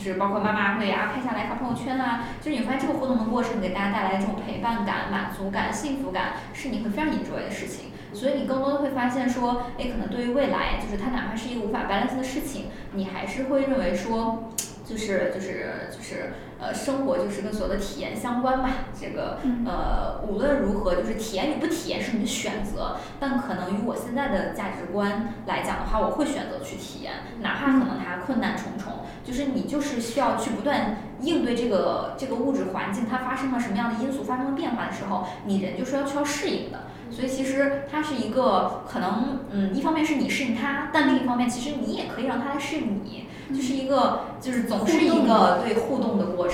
[0.00, 7.90] 就是包括妈妈会啊拍下来发朋友圈啊，就是你发现这个互动的过程给大家带来的这种陪伴感、满足感、幸福感，是你会非常 enjoy 的事情。
[8.14, 14.50] 所以你更多的会发现说，哎，可能对于未来，就是它哪怕是一个无法 balance 的事情，你还是会认为说。
[14.82, 18.70] 就是就是就是呃，生活就是跟所有的体验相关吧。
[18.98, 22.96] 这个呃，无论如何，就是体验与不体验是你的选择。
[23.18, 28.92] 但可能与我现在的价值观来讲的话，我会选择去体验，哪怕可能它困难重重。
[29.24, 36.80] 就是你就是需要去不断应对这个这个物质环境，它发生了什么样的因素，发生了变化的时候，你人就是要需要适应的。
[37.10, 43.26] 所以其实它是一个可能，嗯，一方面是你适应它，但另一方面其实你也可以让它来适应你。
[43.52, 46.49] 就是一个，就是总是一个对互动的过程。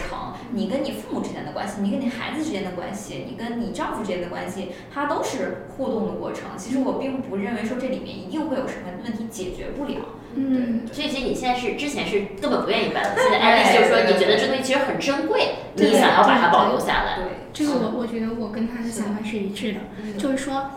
[0.52, 6.50] 你跟你父母之间的关系，你跟你孩子之间的关系，你跟你丈夫之间的关系，它都是互动的过程。
[6.56, 9.96] 其实我并不认为说这里面一定会有什么问题解决不了。
[10.34, 17.16] 嗯，所以其实你现在是之前是根本不愿意搬， 现在爱丽就是说你觉得这东西其实很珍贵，你想要把它保留下来。
[17.16, 19.80] 对，这个我我觉得我跟他的想法是一致的，
[20.18, 20.70] 就是说，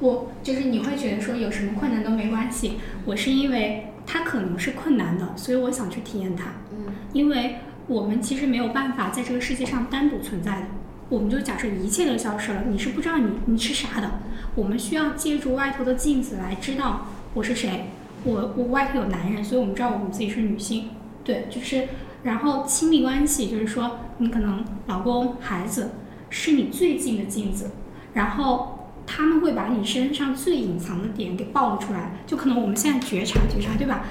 [0.00, 3.84] 我就是你会觉得说有什么困难都没关系，我是因为。
[4.10, 6.44] 它可能是困难的，所以我想去体验它。
[6.70, 7.56] 嗯，因为
[7.88, 10.66] 我们其实没有办法在这个世界上单独存在的。
[11.08, 14.20] 我们就假设一切都消失了，你是不知道你你是啥的。
[14.54, 17.86] 我们需要借助外头的镜子来知道我是谁。
[18.24, 20.90] 我我外头有男人，所以我们知道我们自己是女性。
[21.24, 21.88] 对，就是
[22.22, 25.92] 然后亲密关系，就是说你可能老公、孩子
[26.30, 27.72] 是你最近的镜子，
[28.14, 28.74] 然后。
[29.10, 34.04] 他们会把你身上最隐藏的点给暴露出来，就可能我们现在觉察觉察，对吧？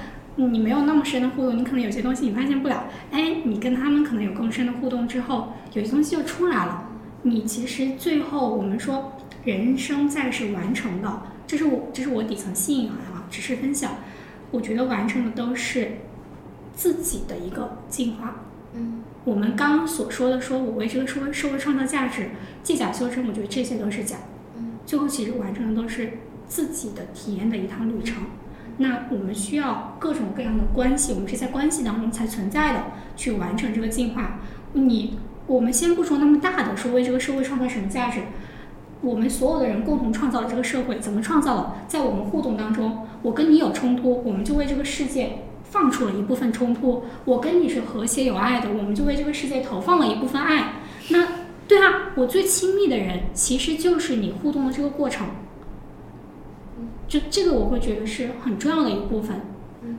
[0.46, 2.84] 你没有那么深的互动，你可能有些东西你发现不了。
[3.10, 6.88] 哎，你跟他们可能有更深的互动之后，有些东西就出来了。
[7.22, 9.12] 你其实最后我们说
[9.44, 13.90] 人生在是完成的，这是我这是我底层信仰啊，只是分享。
[14.52, 15.98] 我觉得完成的都是
[16.72, 18.42] 自己的一个进化。
[18.74, 22.30] 嗯，我们刚刚所说的，说我为这个社会社会创造价值，
[22.62, 24.16] 借假修真，我觉得这些都是假。
[24.86, 26.12] 最后其实完成的都是
[26.46, 28.22] 自己的体验的一趟旅程。
[28.78, 32.84] 那我们需要各种各样的关系，我们是在关系当中才存在的，
[33.16, 34.40] 去完成这个进化。
[34.72, 38.20] 你我们先不说那么大的，说为这个社会创造什么价值，
[39.00, 41.72] 我们所有的人共同创造了这个社会，怎么创造的？
[41.86, 50.74] 在我们互动当中，我跟你有冲突，我们就为这个世界放出了一部分冲突；我跟你是和谐有爱的，我们就为这个世界投放了一部分爱。
[51.10, 51.26] 那。
[51.68, 55.26] 对啊，我最亲密的人其实就是你互动的这个过程，
[57.08, 59.40] 就这个我会觉得是很重要的一部分。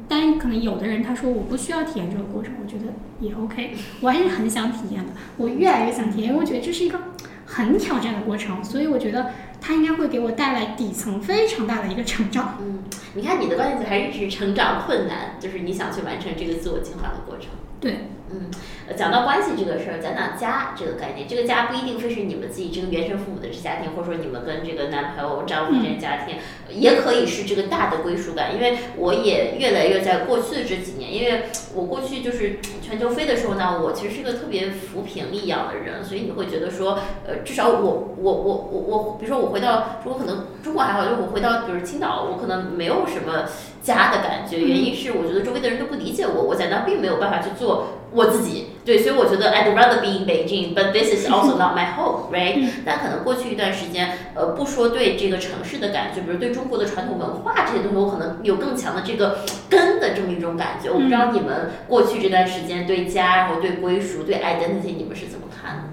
[0.08, 2.86] 但可能有的人他说我不需要体验这个过程，我觉得
[3.20, 5.14] 也 OK，我还是很想体验的。
[5.38, 7.00] 我越来越想体验，因为我觉得这是一个
[7.46, 12.58] 很挑战的过程，所以我觉得它应该会给我带来底层非常大的一个成长。
[12.62, 12.80] 嗯，
[13.14, 17.48] 你看你的关键词还是成长困难，就是你想去完成这个自我进化的过程。
[17.80, 18.10] 对。
[18.32, 18.52] 嗯，
[18.96, 21.28] 讲到关系这个事儿，讲讲家这个概念。
[21.28, 26.36] 这个家不一定非是你们自己这个原生父母的这家庭，或者说你们跟这个男朋友、丈夫之间家庭，
[26.70, 28.54] 也可以是这个大的归属感。
[28.54, 43.46] 因为我也越来越在过去的这几年，因为我过去就是全球飞的时候呢，我其实是一个特别浮萍一样的人，所以你会觉得说，呃，至少我我我我我，比如说我回到中国，可能中国还好，就我回到比如青岛，我可能没有什么
[43.82, 44.60] 家的感觉。
[44.60, 47.99] 原因是我觉得周围的人都不理解我，我在那并没有办法去做。
[48.12, 52.68] 我自己对，所以我觉得 I'd rather be in Beijing，but this is also not my home，right？
[52.84, 60.90] 但可能过去一段时间，呃，不说对这个城市的感觉，比如对中国的传统文化这些东西，我可能有更强的这个根的这么一种感觉。
[60.90, 65.84] 我不知道你们过去这段时间对家，然后对归属，对 identity，你们是怎么看的？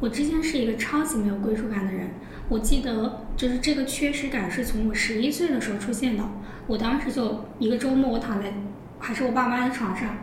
[0.00, 2.10] 我之前是一个超级没有归属感的人，
[2.48, 6.24] 我记得就是这个缺失感是从我十一岁的时候出现的。
[6.66, 8.52] 我当时就一个周末，我躺在
[8.98, 10.18] 还是我爸妈的床上。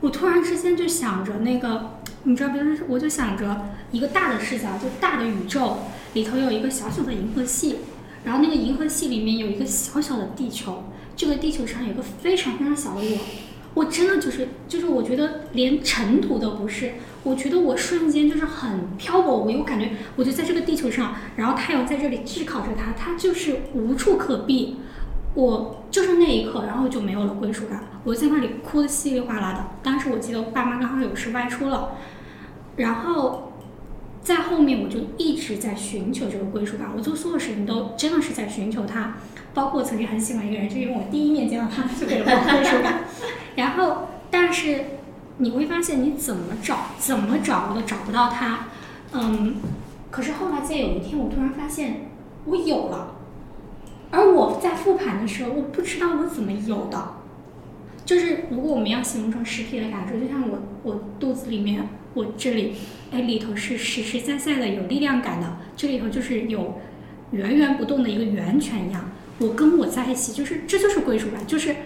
[0.00, 5.78] 我突然之间就想着那个，你知道，别人，我就想着一个大的视角，就大的宇宙
[6.14, 7.78] 里头有一个小小的银河系，
[8.24, 10.84] 然后那个银河系里面有一个小小的地球，
[11.16, 13.18] 这个地球上有个非常非常小的我，
[13.74, 16.92] 我真的就是就是我觉得连尘土都不是，
[17.24, 24.76] 我觉得我瞬间就是很漂泊无依，我感觉我就在这个地球上，然后太阳在这里炙烤着它，它就是无处可避。
[25.38, 29.64] 我就是那一刻，然后就没有了归属感，我在那里哭的稀里哗啦的。
[29.84, 31.90] 当时我记得我爸妈刚好有事外出了，
[32.74, 33.52] 然后
[34.20, 39.14] 在后面我就一直在寻求这个归属感，我做所有事情都真的是在寻求它。
[39.54, 43.04] 包括我曾经很喜欢一个人，就因为我第一面见到他就给了我归属感。
[43.54, 44.86] 然后，但是
[45.36, 48.66] 你会发现你怎么找怎么找我都找不到他。
[49.12, 49.54] 嗯，
[50.10, 52.10] 可是后来在有一天，我突然发现
[52.44, 53.14] 我有了。
[54.10, 57.16] 而我在复盘的时候，我不知道我怎么有的，
[58.06, 62.72] 就是如果我们要形容成实体的感受，就像我我肚子里面，我这里，
[63.10, 66.78] 哎里头是实实在在的有力量感的，这里头就是有
[67.32, 71.76] 源源不动的一个源泉一样，我跟我在一起，就是这就是归属感，就是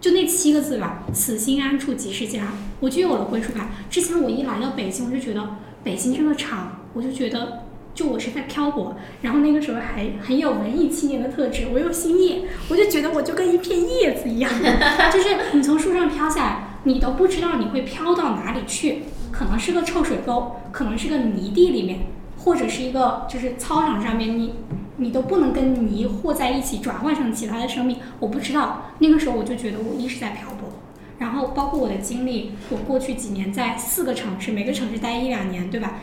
[0.00, 2.48] 就那七个字吧，此心安处即是家，
[2.80, 3.68] 我就有了归属感。
[3.90, 7.64] 之前我一来到北京，我就觉得北京这个厂，我就觉得。
[7.94, 14.50] 就我是在漂泊，然后那个时候还很有文艺青年的特质，我又姓叶，我就觉得我就跟一片叶子一样，
[15.12, 22.00] 就是你从树上飘下来，你都不知道你会飘到哪里去，可能是个臭水沟，可能是个泥地里面，
[22.38, 24.54] 或者是一个就是操场上面，你
[24.96, 28.92] 你都不能跟泥和在一起转换成其他的生命，我不知道。
[29.00, 30.70] 那个时候我就觉得我一直在漂泊，
[31.18, 35.98] 然后包括我的经历，我过去几年在四个城市，每个城市待一两年，对吧？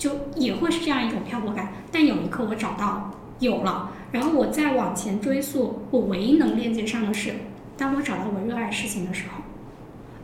[0.00, 7.34] 就也会是这样一种漂泊感，但有一刻我找到有了，然后我再往前追溯，我唯一能链接上的是，
[7.76, 9.42] 当我找到我热爱事情的时候，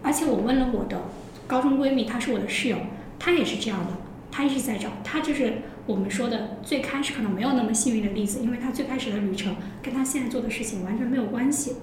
[0.02, 1.02] 而且我问了我的
[1.46, 2.78] 高中闺蜜，她是我的室友，
[3.18, 3.92] 她也是这样的，
[4.32, 11.76] 她一直在找，她就是我们说的最开始可能没有那么幸运的例子，因为她最开始的旅程跟她现在做的事情完全没有关系。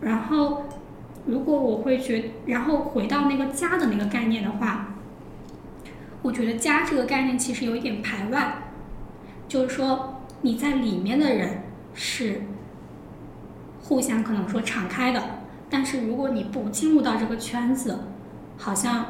[0.00, 0.62] 然后，
[1.26, 4.94] 如果我会觉，然后回到那个家的那个概念的话。
[6.22, 8.64] 我觉得家这个概念其实有一点排外，
[9.48, 11.62] 就是说你在里面的人
[11.94, 12.42] 是
[13.82, 15.22] 互相可能说敞开的，
[15.70, 18.00] 但是如果你不进入到这个圈子，
[18.58, 19.06] 好像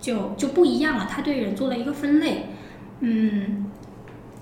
[0.00, 1.06] 就就不一样了。
[1.08, 2.46] 他对人做了一个分类，
[3.00, 3.66] 嗯，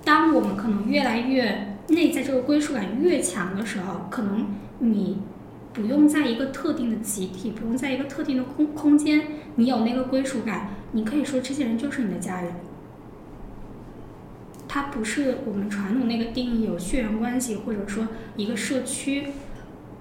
[0.03, 4.47] 当我们可能越来越内在这个归属感越强的时候，可能
[4.79, 5.19] 你
[5.73, 9.23] 不用在一个特定的集体，不用在一个特定的空空间，
[9.57, 10.71] 你有那个归属感。
[10.97, 12.55] 你可以说这些人就是你的家人，
[14.67, 19.27] 他不是我们传统那个定义有血缘关系，或者说一个社区，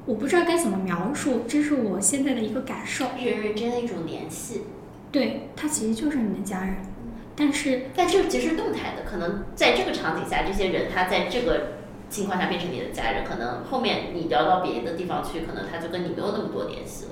[0.05, 3.07] 我不知道该怎么描述，这是我现在的一个感受。
[3.17, 4.61] 人与人之间的一种联系，
[5.11, 6.77] 对他其实就是你的家人，
[7.35, 11.73] 但是但这其实是动态的，可能在这个场景下，这些人他在这个
[12.09, 17.11] 情况下变成你的家人，可能后面你聊到别的地方去，可能他就跟你没有那么多联系了。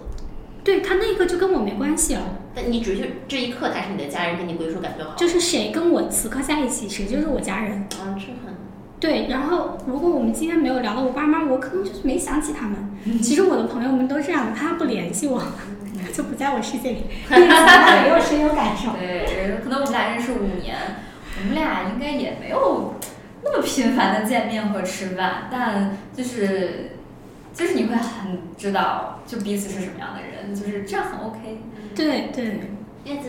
[0.63, 2.21] 对他那一刻就跟我没关系了，
[2.55, 5.13] 但你只是这一刻他是你的家人，给你归属感就好。
[5.15, 7.73] 就是谁跟我此刻在一起，谁就是我家人。
[7.99, 8.53] 啊，这很。
[8.99, 12.77] 对，然后如果我们今天没有聊到我爸妈，我可能就是没想起他们。
[13.21, 15.43] 其实我的朋友们都这样的，他不联系我，
[16.15, 18.91] 就不在我世界里， 没有深有感受。
[18.93, 20.77] 对，可能我们俩认识五年，
[21.41, 22.93] 我们俩应该也没有
[23.43, 26.91] 那么频繁的见面和吃饭，但就是。
[27.53, 31.59] 就是你会很知道，就彼此是什么样的人，就是这样很 OK。
[31.95, 32.59] 对对，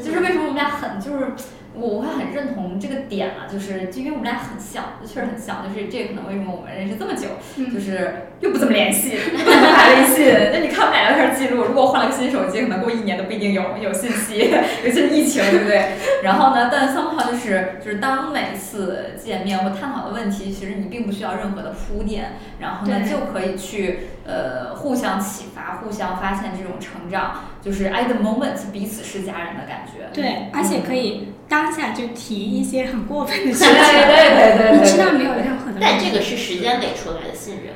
[0.02, 1.32] 就是为什么我们俩很就是。
[1.76, 10.32] 我我会很认同这个点啊，就是就因为我们俩很像，确实很像，就是这可能为什么我们认识这么久，就是又不怎么联系， 不怎么发微信。
[10.52, 14.52] 那你看我们俩聊天记录，如果换了个新手机，可能过一年都不一定有有信息，
[14.84, 15.92] 尤其是疫情，对不对？
[16.22, 30.10] 然后呢，但三号就是就是当每次见面或探讨的问题，其实你并不需要任何的铺垫，然后呢就可以去呃互相启发，互相发现这种成长，就是 at the moment 彼此是家人的感觉。
[30.12, 31.28] 对，而且可以。
[31.46, 33.76] 当下就提一些很过分的事情，对
[34.06, 35.76] 对对对，你知道没有任何的。
[35.78, 37.74] 但这个是时间给出来的信任，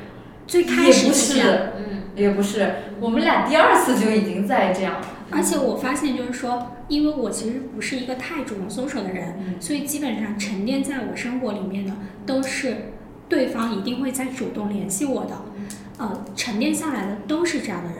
[0.49, 1.41] 最开始是，
[1.77, 4.95] 嗯，也不是，我们俩第二次就已经在这样。
[5.29, 11.93] 而且我发现就是说，因为我其实不是一个太主动 social 的人，所以基本上沉淀在我生活里面的
[12.25, 12.93] 都是
[13.29, 15.35] 对方一定会在主动联系我的，
[15.99, 17.99] 呃，沉淀下来的都是这样的人。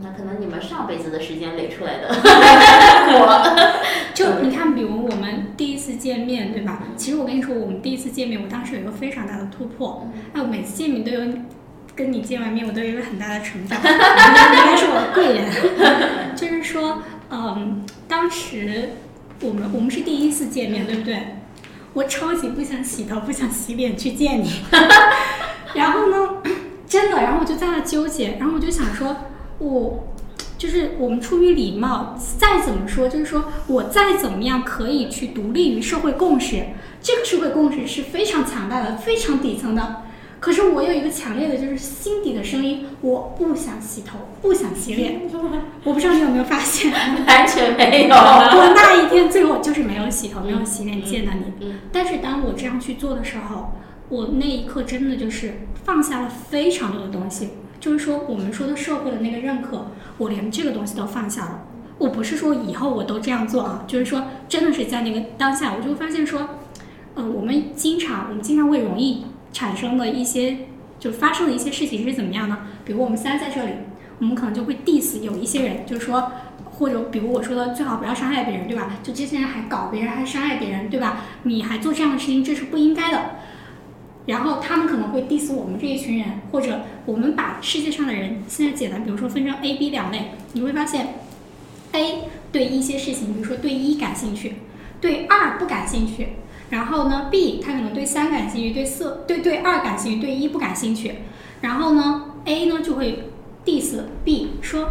[0.00, 2.08] 那可能你们上辈子的时间累出来的。
[2.08, 3.82] 我，
[4.14, 6.84] 就你看，比如我们第一次见面，对吧？
[6.96, 10.06] 其实我跟你说，我们第一次见面，我当时有一个非常大的突破。
[10.34, 11.20] 哎，我每次见面都有，
[11.96, 13.78] 跟你见完面，我都有一个很大的成长。
[13.82, 15.48] 应该是我的贵人。
[16.34, 18.90] 就是说，嗯，当时
[19.40, 21.36] 我们我们是第一次见面，对不对？
[21.92, 24.50] 我超级不想洗头，不想洗脸去见你。
[25.74, 26.42] 然后呢，
[26.88, 29.16] 真的，然后我就在那纠结，然后我就想说，
[29.58, 30.08] 我
[30.58, 36.64] 就是我们出于礼貌，再怎么说，就是说我再怎么样可以去独立于社会共识，
[37.00, 40.02] 这个社会共识是非常强大的，非常底层的。
[40.44, 45.22] 可是我有一个强烈的就是心底的声音，我不想洗头，不想洗脸。
[45.84, 46.92] 我不知道你有没有发现，
[47.26, 48.14] 完全没有。
[48.14, 51.74] 我那一天最后就是没有洗头，没有洗脸见到你。
[51.90, 53.72] 但是当我这样去做的时候，
[54.10, 57.48] 我那一刻真的就是放下了非常多的东西。
[57.80, 59.86] 就是说，我们说的社会的那个认可，
[60.18, 61.62] 我连这个东西都放下了。
[61.96, 66.50] 我不是说以后我都这样做啊，就是说，真的是在那个当下，我就发现说，
[67.14, 69.24] 嗯，我们经常，我们经常会容易。
[69.54, 70.58] 产生的一些
[70.98, 72.58] 就发生的一些事情是怎么样呢？
[72.84, 73.72] 比如我们三在这里，
[74.18, 76.32] 我们可能就会 diss 有一些人，就是说，
[76.64, 78.98] 或者比如我说的最好不要伤害别人，对吧？
[79.02, 81.22] 就这些人还搞别人，还伤害别人，对吧？
[81.44, 83.36] 你还做这样的事情，这是不应该的。
[84.26, 91.14] 然后他们可能会 diss 我们这一群人，或者我们把世界上的人现在简单，比如说分成 A、B 两类，你会发现
[91.92, 94.54] ，A 对一些事情，比如说对一感兴趣，
[95.00, 96.28] 对二不感兴趣。
[96.74, 101.20] 然后呢，B 他可能对三感兴趣，对四对对二感兴趣，对一不感兴趣。
[101.60, 103.30] 然后呢，A 呢就会
[103.64, 104.90] diss B 说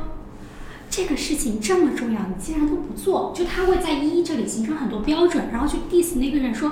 [0.90, 6.72] 这个事情这么重要，你竟然都不做，就他会在一这里形成很多标准，然后去 diss 那个人说，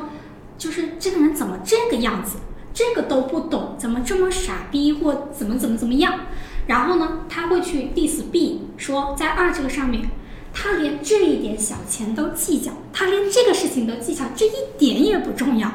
[0.57, 2.38] 就是这个人怎么这个样子，
[2.74, 6.22] 这个都不懂，怎么这么傻逼或怎么怎么怎么样。
[6.68, 10.09] 然后呢，他会去 diss B 说在二这个上面。
[10.54, 15.72] 他连这一点小钱都计较，他连这个事情都计较，这一点也不重要。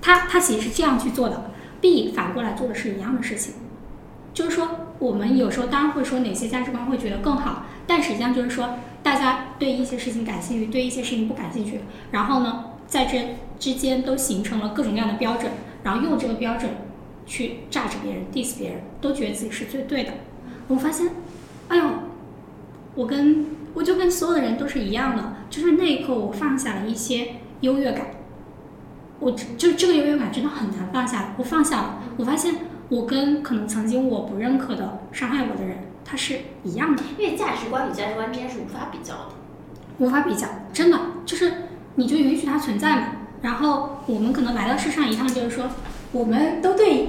[0.00, 1.50] 他他其实是这样去做的。
[1.80, 3.54] B 反过来做的是一样的事情，
[4.32, 15.52] 就是说我们有时候当然会说哪些价值观会觉得更好，但实际上就是说大家对一些事情感兴趣，对一些事情不感兴趣，然后呢在这之间都形成了各种各样的标准，
[15.82, 16.70] 然后用这个标准
[17.26, 20.12] 去榨着别人，diss 别人，都觉得自己是最对的。
[20.68, 21.10] 我发现，
[21.68, 21.84] 哎呦，
[22.94, 28.06] 我跟我就跟所有的人都是一样的，就是那一刻我放下了一些优越感，
[29.18, 32.54] 我就这个优越感真的很难放下，我放下了，我发现
[32.88, 39.28] 我跟可能曾经我不认可的伤害我的人，他是一样的，因为价值观与价值观之间是无法比较的，
[39.98, 41.52] 无法比较，真的就是
[41.96, 43.06] 你就允许它存在嘛，
[43.42, 45.64] 然后我们可能来到世上一趟，就是说
[46.12, 47.08] 我们都对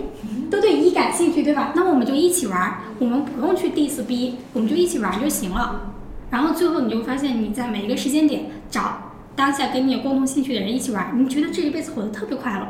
[0.49, 1.74] 都对一感兴趣，对吧？
[1.76, 5.91] 那我们就一起玩，我们不用去 diss B，我们就一起玩就行了。
[6.32, 12.67] 然后最后你就会发现，你在每一个时间点找当下跟你有共同兴趣的人一起玩，你觉得这一辈子活得特别快乐。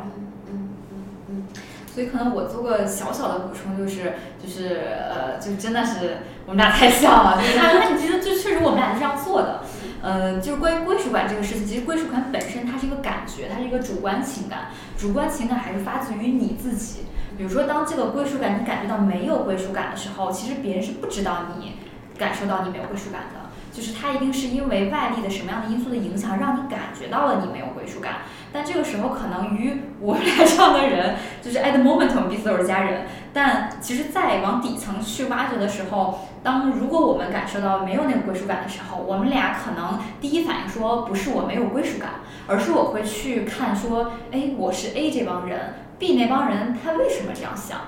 [0.48, 1.44] 嗯嗯嗯。
[1.92, 9.62] 所以可能我做个小小的补充，就是就是呃，就真的是我们俩太像了，就是那你觉得就确实我们俩是这样做的。
[10.02, 17.00] 呃，就是关于归属感这个事情，其实归属感本身它是一个感觉，它是一个主观情感，主观情感还是发自于你自己。
[17.36, 21.72] 比如说，当这个归属感你感觉到没有归属感的时候，其实别人是不知道你
[22.18, 23.45] 感受到你没有归属感的。
[23.76, 28.22] 就是他一定是因为外力的什么样的因素的影响，让你感觉到了你没有归属感。
[28.50, 33.02] 但这个时候可能于我俩这样的人，就是 at the moment 我们彼此都是家人。
[33.34, 47.78] 但其实再往底层去挖掘的时候，当如果我们感受到没有那个归属感的时候，我们俩可能第一反应说不是我没有归属感，而是我会去看说，哎，我是 A 这帮人，B 那帮人他为什么这样想？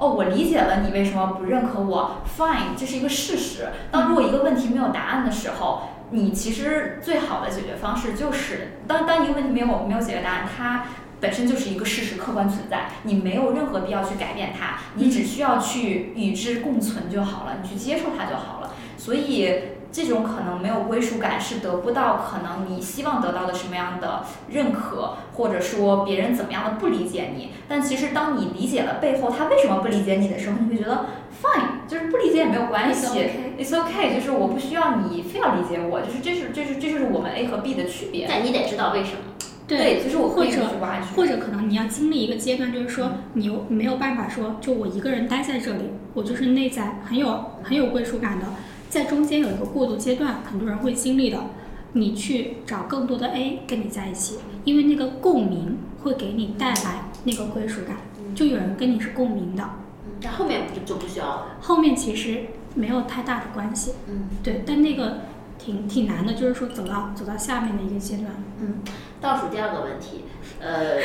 [0.00, 3.68] 哦，我理解了你为什么不认可我，fine，这是一个事实。
[3.90, 10.86] 当如果一个问题没有答案的时候，你其实最好的解决方式就是，当当一个问题没有没有解决答案，它
[11.20, 18.72] 本身就是一个事实，客观存在，你没有任何必要去改变它，你只需要去与之共存就好了，你去接受它就好了。
[18.96, 19.54] 所以。
[19.92, 27.50] 这种可能没有归属感，是得不到可能你希望得到的什么样的认可，或者说别人怎么样的不理解你。
[27.68, 31.06] 但其实当你理解了背后他为什么不理解你的时候，你会觉得
[31.42, 33.06] fine，就是不理解也没有关系
[33.58, 38.26] ，it's okay，就是我不需要你非要理解我，就是这是这是这就是我们 A 和 B 的区别。
[38.28, 39.18] 但你得知道为什么。
[39.66, 40.50] 对，就是我或者
[41.14, 48.46] 或者可能你要经历一个阶段，就是说你没有办法说，就我一个人待在这里，我就是内在很有很有归属感的。
[48.90, 51.38] 在中间有一个过渡阶段，很多人会经历的。
[51.92, 57.96] 你去找更多的 A 跟你在一起，因为那个共鸣会给你带来那个归属感，
[58.34, 59.64] 就有人跟你是共鸣的。
[60.20, 61.56] 但后面就就不需要了。
[61.60, 63.94] 后面其实没有太大的关系。
[64.08, 65.22] 嗯，对，但那个
[65.58, 68.28] 挺挺难的，就是说走到走到下面的一个阶段。
[68.60, 68.74] 嗯，
[69.20, 70.24] 倒数第二个问题。
[70.60, 70.98] 呃，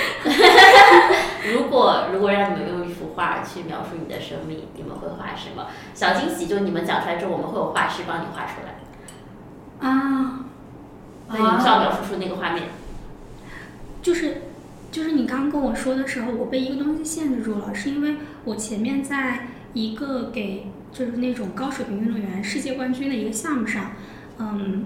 [1.53, 5.67] 如果如果让你们用一幅画去描述你的生命，你们会画什么？
[5.93, 9.87] 小惊喜就你们讲出来之后，我们会有画师帮你画出来。
[9.89, 10.45] 啊，
[11.29, 12.63] 那你们需要描述出那个画面。
[14.01, 14.41] 就是
[14.91, 23.91] 就是你刚刚跟我说的时候，我被一个东西限制住了，是因为我前面在一个给就是那种高水平运动员世界冠军的一个项目上，
[24.37, 24.85] 嗯，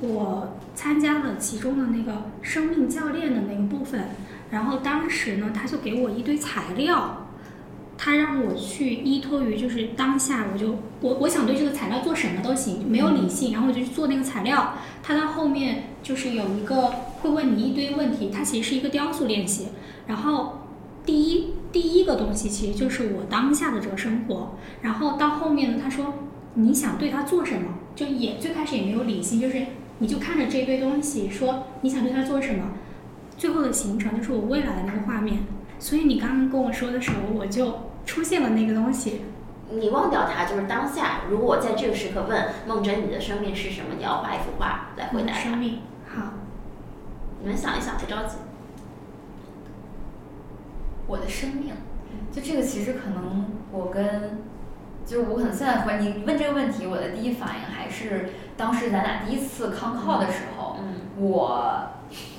[0.00, 4.02] 我参加了其中的那个生命教练的那个部分，
[4.50, 7.26] 然后当时呢，他就给我一堆材料。
[7.98, 14.72] 他让我去依托于就是当下，我就我我想对这个材料做什么都行，没有理性，然后我就去做那个材料。
[15.02, 16.86] 他到后面就是有一个
[17.20, 19.66] 会问你一堆问题，它其实是一个雕塑练习。
[20.06, 20.62] 然后
[21.04, 26.14] 第一第一个东西其实就是我当下的这个生活，然后到后面呢，他说
[26.54, 29.66] 你想对他做什么，就也最开始也没有理性，就是
[30.00, 32.72] 你就看着这堆东西说你想对它做什么，
[33.38, 35.44] 最后的形成就是我未来的那个画面。
[35.78, 37.88] 所以你刚刚跟我说的时候，我就。
[38.06, 39.20] 出现了那个东西，
[39.70, 41.20] 你忘掉它，就是当下。
[41.30, 43.94] 如果我在这个时刻问梦真，你的生命是什么？
[43.98, 46.32] 你要画一幅画来回答生命，好，
[47.40, 48.38] 你们想一想，不着急。
[51.06, 51.74] 我的生命，
[52.32, 54.38] 就这个其实可能我跟，
[55.10, 60.76] 就是我可能现在回你问这个问题，我的第一反应还是当时咱俩第一次康靠的时候，
[61.18, 61.90] 我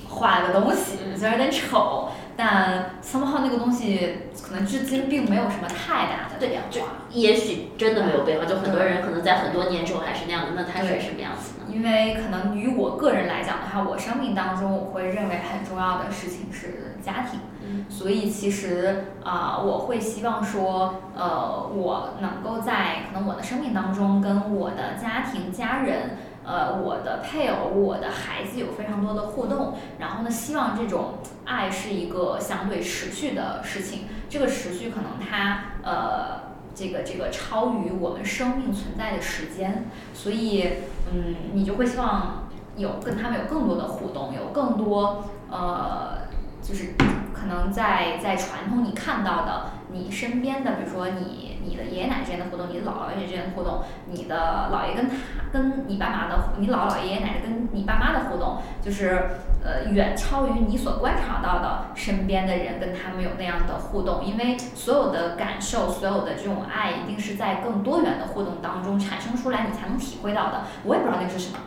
[0.07, 2.11] 画了个东西，虽然有点丑。
[2.38, 11.65] 但 somehow 那个东西可能至今并没有什么太大的变化，也许真的没有变化，就很多人可能在很多年之后还是那样的，那它是什么样子呢？
[11.67, 17.41] 因为可能于我个人来讲的话，我生命当中我会认为很重要的事情是家庭，
[17.89, 26.17] 所以其实啊，我会希望说，呃，我能够在可能我的生命当中跟我的家庭家人。
[26.43, 34.05] 呃，我的配偶，我的孩子有非常多的互动，然后呢，希望这种爱是一个相对持续的事情。
[34.28, 40.67] 这个持续可能它呃，这个这个超于我们生命存在的时间，所以
[41.13, 46.22] 嗯，你就会希望有跟他们有更多的互动，有更多呃，
[46.63, 46.95] 就是
[47.34, 51.49] 可能在在传统你看到的你身边的，比如说你。
[51.63, 55.15] 你的爷爷奶奶之间的互动，你的姥姥爷爷之间的互动，你的姥爷跟他
[55.53, 59.29] 跟你爸妈的，你姥姥爷爷奶奶跟你爸妈的互动，就是
[59.63, 70.63] 呃远超于你所观察到的身边的人跟他们有那样的互动，因为所有的感受，所有的这种爱，一定是在更多元的互动当中产生出来，你才能体会到的。
[70.84, 71.59] 我也不知道那是什么。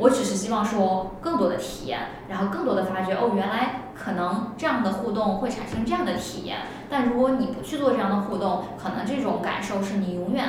[0.00, 6.60] 我只是希望说更多的体验，然后更多的发觉哦，原来可能这样的互动会产生这样的体验。
[6.88, 10.44] 但如果你不去做这样的互动，可能这种感受是你永远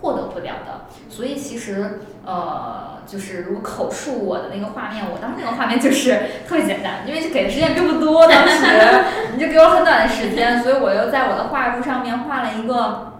[0.00, 0.86] 获得不了的。
[1.08, 6.10] 所以其实呃，就是如果口述我的那个画面，我当时那个画面就是
[6.48, 8.66] 特别简单，因为给的时间并不多，当时
[9.32, 13.12] 你就给我很短的时间，所以我又在我的画布上面画了一个，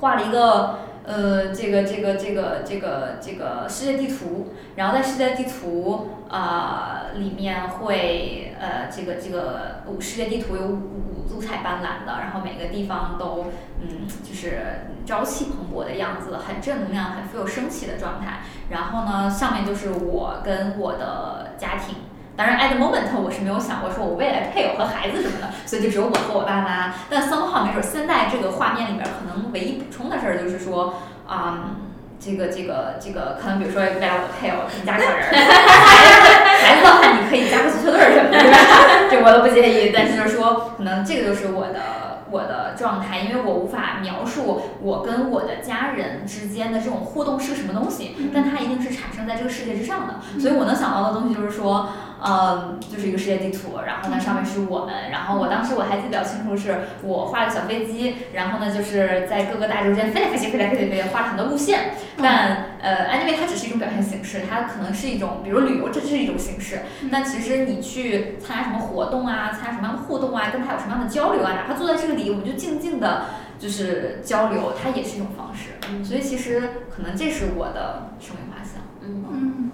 [0.00, 0.78] 画了一个。
[1.06, 13.52] 呃，这个这个这个这个这个世界地图，然后在世界地图啊里面会呃这个这个五世界地图有五五五彩斑斓的，然后每个地方都
[13.82, 18.40] 嗯就是朝气蓬勃的样子，很正能量，很富有生气的状态。
[18.70, 21.96] 然后呢，上面就是我跟我的家庭。
[22.36, 26.92] 当然，at the moment 我是没有想过说我未来配偶和孩子什么的，所以就只有我和我爸妈。
[27.08, 30.94] 但 somehow 没准现在这个画面里边可能唯一补充的事儿就是说，
[31.28, 31.76] 啊，
[32.18, 39.08] 这个这个这个可能比如说未来我的配偶可以加个人，孩子的话你可以加个足球队什么的？
[39.10, 39.92] 这我都不介意。
[39.94, 42.04] 但是就是说，可能这个就是我的。
[42.30, 50.14] 我的状态，因为我无法描述我跟我的家人之间的这种互动是个什么东西，但它一定是产生在这个世界之上的。
[50.40, 51.90] 所以我能想到的东西就是说，
[52.26, 61.90] 嗯，就是一个世界地图，然后呢上面是我们，然后我当时我还记得比较清楚，是我画了个小飞机，然后呢就是在各个大洲间飞来飞去，飞来飞去，飞画了很多路线。
[62.16, 66.80] 但呃，anyway 它只是一种表现形式，它可能是一种，比如旅游，这是一种形式。
[67.12, 72.30] 但其实你去参加什么活动啊，参加什么样的互动啊，跟他有什么样的交流啊，哪怕坐在这个里。
[72.30, 73.26] 我们就静静的，
[73.58, 75.72] 就是交流，它也是一种方式。
[76.02, 78.80] 所以其实可能这是我的生命画像。
[79.02, 79.70] 嗯。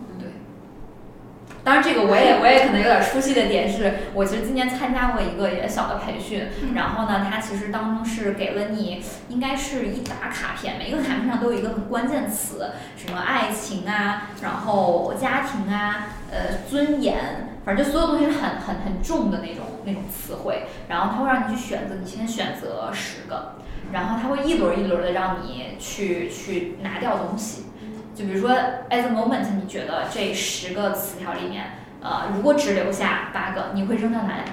[1.62, 17.46] 当然，这个我也我也可能有点出戏的点是，我其实今年参加过一个也小的培训，然后呢，它其实当中是给了你，应该是一沓卡片，每个卡片上都有一个很关键词，什么爱情啊，然后家庭啊，呃，尊严。
[17.62, 23.56] 反正就所有东西是很很很重的那种那种词汇，然后它会让你去选择，你先选择十个，
[23.92, 27.66] 然后它会一轮一轮的让你去去拿掉东西，
[28.20, 28.50] 就比如说
[28.90, 31.64] at the moment 你觉得这十个词条里面，
[32.02, 34.52] 呃，如果只留下八个，你会扔掉哪两个？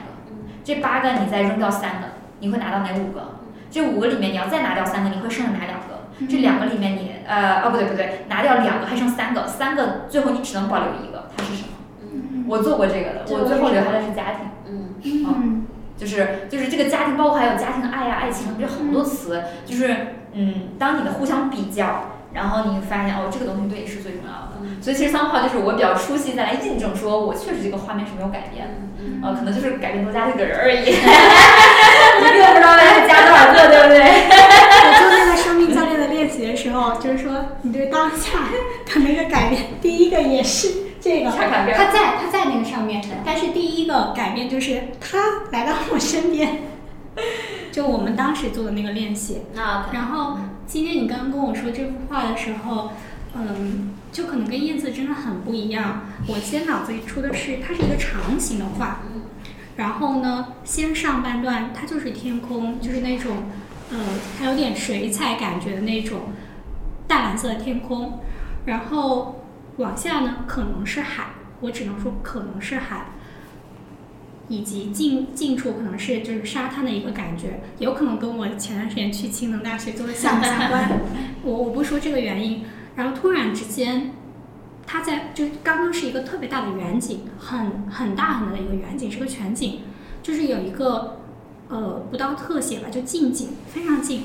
[0.63, 2.07] 这八个你再扔掉三个，
[2.39, 3.39] 你会拿到哪五个？
[3.69, 6.07] 这五个里面你要再拿掉三个，你会剩下哪两个？
[6.29, 12.45] 这两个里面你呃哦不对不对，拿掉两个还剩三个，三个最后你只能保留一个，它是什么？
[12.47, 14.47] 我做过这个的，我最后留下的是家庭。
[14.69, 15.65] 嗯嗯，
[15.97, 19.93] 就是就是这个家庭，包括还有家庭爱呀、爱情，这好多词，就是
[20.31, 22.13] 嗯，当你的互相比较。
[22.33, 28.67] 然后你发现哦，这个东西对你是最重要的，所以其实三号就是我比较出戏再来印证，说我确实这个画面是没有改变。
[28.67, 28.73] 的，
[29.23, 34.01] 呃，可能就是改变多加这个人而已， 你并不知道为他加多少个，对不对？
[34.79, 38.49] 我做那个生命教练的练习的时候，就是说你对当下
[38.85, 40.69] 的那个改变，第一个也是
[40.99, 45.17] 这个，他在他在那个上面，但是第一个改变就是他
[45.51, 46.63] 来到我身边，
[47.71, 50.37] 就我们当时做的那个练习，然后。
[50.67, 52.91] 今天你刚刚跟我说这幅画的时候，
[53.33, 56.01] 嗯，就可能跟燕子真的很不一样。
[56.27, 58.99] 我先脑子里出的是，它是一个长形的画，
[59.77, 63.43] 然后呢，先上半段它就是天空，就是那种，
[63.91, 63.97] 呃，
[64.37, 66.33] 还有点水彩感觉的那种
[67.07, 68.19] 淡蓝色的天空，
[68.65, 69.45] 然后
[69.77, 71.27] 往下呢可能是海，
[71.61, 73.05] 我只能说可能是海。
[74.49, 80.89] 以及近近处可能是就是沙滩的一个感觉，有可能跟我前段时间去青农大学做的项目相关。
[81.43, 82.63] 我我不说这个原因，
[82.95, 84.13] 然后突然之间，
[84.85, 89.81] 它在就刚刚是一个特别大的远景，很很大很大的一个远景，是个全景，
[90.23, 91.19] 就是有一个
[91.67, 94.23] 呃不到特写吧，就近景非常近，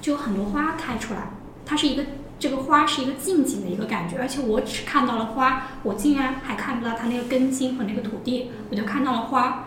[0.00, 1.30] 就有很多花开出来，
[1.64, 2.04] 它是一个。
[2.42, 9.66] 这个花是一个近景的一个感觉，而且我只看到了花，我竟然还看不到它那个根茎和那个土地，我就看到了花。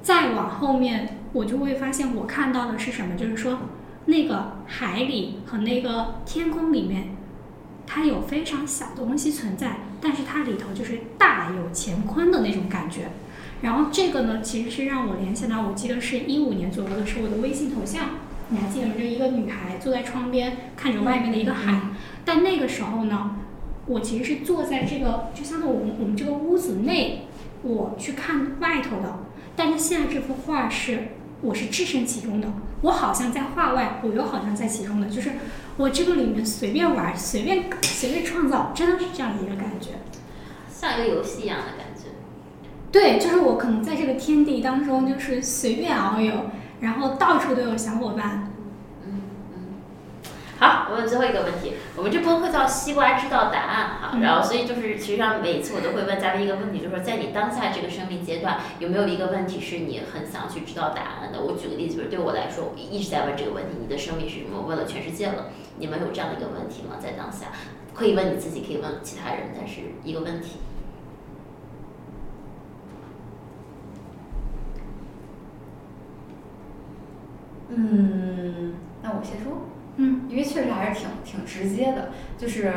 [0.00, 3.14] 再往后面，我就会发现我看到的是什么？
[3.14, 3.58] 就是说，
[4.06, 7.14] 那个海里和那个天空里面，
[7.86, 13.10] 它有非常小的东西存在，但是它里头就是大有乾坤的那种感觉。
[13.60, 18.06] 然后这个呢，其实是让我联想到，我记得是一五年左右的时候，我的微信头像。
[18.50, 18.94] 你还记得吗？
[18.96, 21.80] 就一个女孩坐在窗边看着外面的一个海，
[22.24, 23.36] 但那个时候呢，
[23.86, 27.26] 我其实是坐在这个就相当于我们我们这个屋子内，
[27.62, 29.18] 我去看外头的。
[29.54, 31.08] 但是现在这幅画是
[31.42, 32.48] 我是置身其中的，
[32.80, 35.32] 我好像在画外，我又好像在其中的，就是
[35.76, 39.90] 我这个里面随便玩，随便随便创造，真的是这样的一个感觉，
[40.70, 42.04] 像一个游戏一样的感觉。
[42.90, 46.32] 对，就是我可能在这个天地当中，就是随便遨游。
[46.80, 48.52] 然后到处都有小伙伴。
[49.04, 49.22] 嗯
[49.54, 49.58] 嗯。
[50.58, 51.74] 好，我问最后一个问题。
[51.96, 61.40] 我们这播客叫“西瓜知道答案”哈，然后所以就是其实上每次我都会问嘉宾一个问题，就是说在你当下这个生命阶段，有没有一个问题是你很想去知道答案的？
[61.40, 64.60] 我举个例子，就是对我来说，我一直在问这个问题：你的生命是什么？
[64.60, 65.46] 问了全世界了，
[65.78, 66.96] 你们有这样的一个问题吗？
[67.00, 67.46] 在当下，
[67.94, 70.58] 可以问你自己，可以问其他人，但是一个问题。
[77.80, 82.72] 嗯，那我先说，嗯，因为确实还是挺挺直接的，就是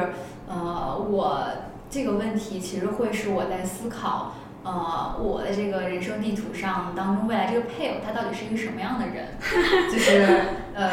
[0.48, 1.42] 呃，我
[1.90, 4.34] 这个问题其实会是我在思考，
[4.64, 9.30] 呃，我的这个人生地图上当中未来这个配偶他到底是一个什么样的人，
[9.92, 10.44] 就是
[10.76, 10.92] 呃，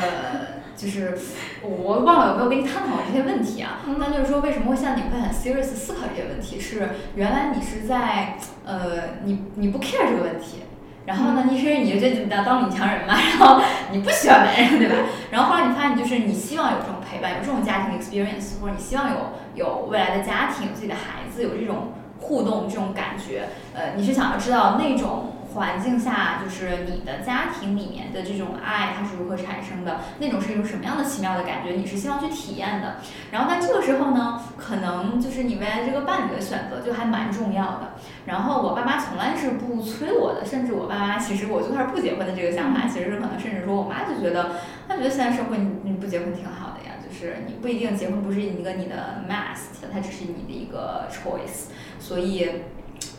[0.75, 1.19] 就是
[1.63, 3.81] 我忘了有没有跟你探讨过这些问题啊？
[3.99, 10.63] 那就是说为什么会像你会很 serious 思考这些问题，是原来你是在呃，你你不 care 这个问题。
[11.09, 11.45] 然后呢？
[11.51, 13.15] 你是你就觉得你当当女强人嘛？
[13.17, 14.95] 然后你不喜欢男人，对吧？
[15.31, 19.17] 然后后来你发现，就是你希望有这种陪伴，有这种家庭 experience，或者你希望有
[19.55, 23.49] 有未来的家庭，有自己的孩子，有这种互动，这种感觉。
[23.75, 25.33] 呃，你是想要知道那种。
[25.59, 30.01] 环境下，就是你的家庭里面的这种爱，它是如何产生的？
[30.21, 31.73] 那种是一种什么样的奇妙的感觉？
[31.73, 32.99] 你是希望去体验的。
[33.33, 37.95] 然后，但这个时候呢，可能就是你未来这个伴侣的选择就还蛮重要的。
[38.27, 44.53] 然后，我爸妈从来是不催我的，甚至我爸妈其实我就开始不结婚的这个想法，其实是可能甚至说我妈就觉得，
[44.87, 51.73] 她觉得现在社会你你不结婚挺好的呀，就是你不一定结婚不是一个你的 must，它只是你的一个 choice。
[51.99, 52.49] 所以，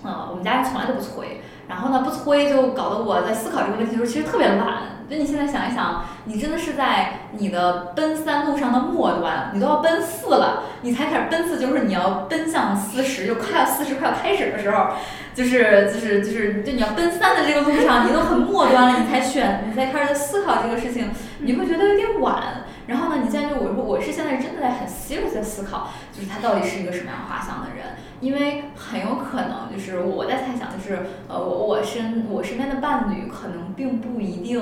[0.03, 1.41] 呃，我们家从来都不催。
[1.67, 4.99] 然后呢，不催就搞得我在思考这个问题的时候，其实特别懒。
[5.09, 14.89] 就你现在想一想，你真的是在你的奔三路上的末端，你都要奔四了，你才开始奔四，就是你要奔向四十，就快要四十快要开始的时候，
[15.33, 22.65] 就是就是就是就你要奔三的这个路上，你都很末端了，你才选，你才开始思考这个事情，你会觉得有点晚。
[22.89, 27.85] 然后呢，你现在就我说我是现在真的在很 serious 的思考，就是他到底是一个什么样画像的人。
[28.19, 34.61] 因为很有可能就是我在猜想，就是呃，我我身我身边的伴侣可能并不一定，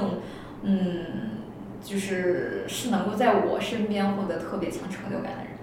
[0.61, 1.05] 嗯，
[1.81, 5.57] 就是是能够在我身边获得特别强成就感的人。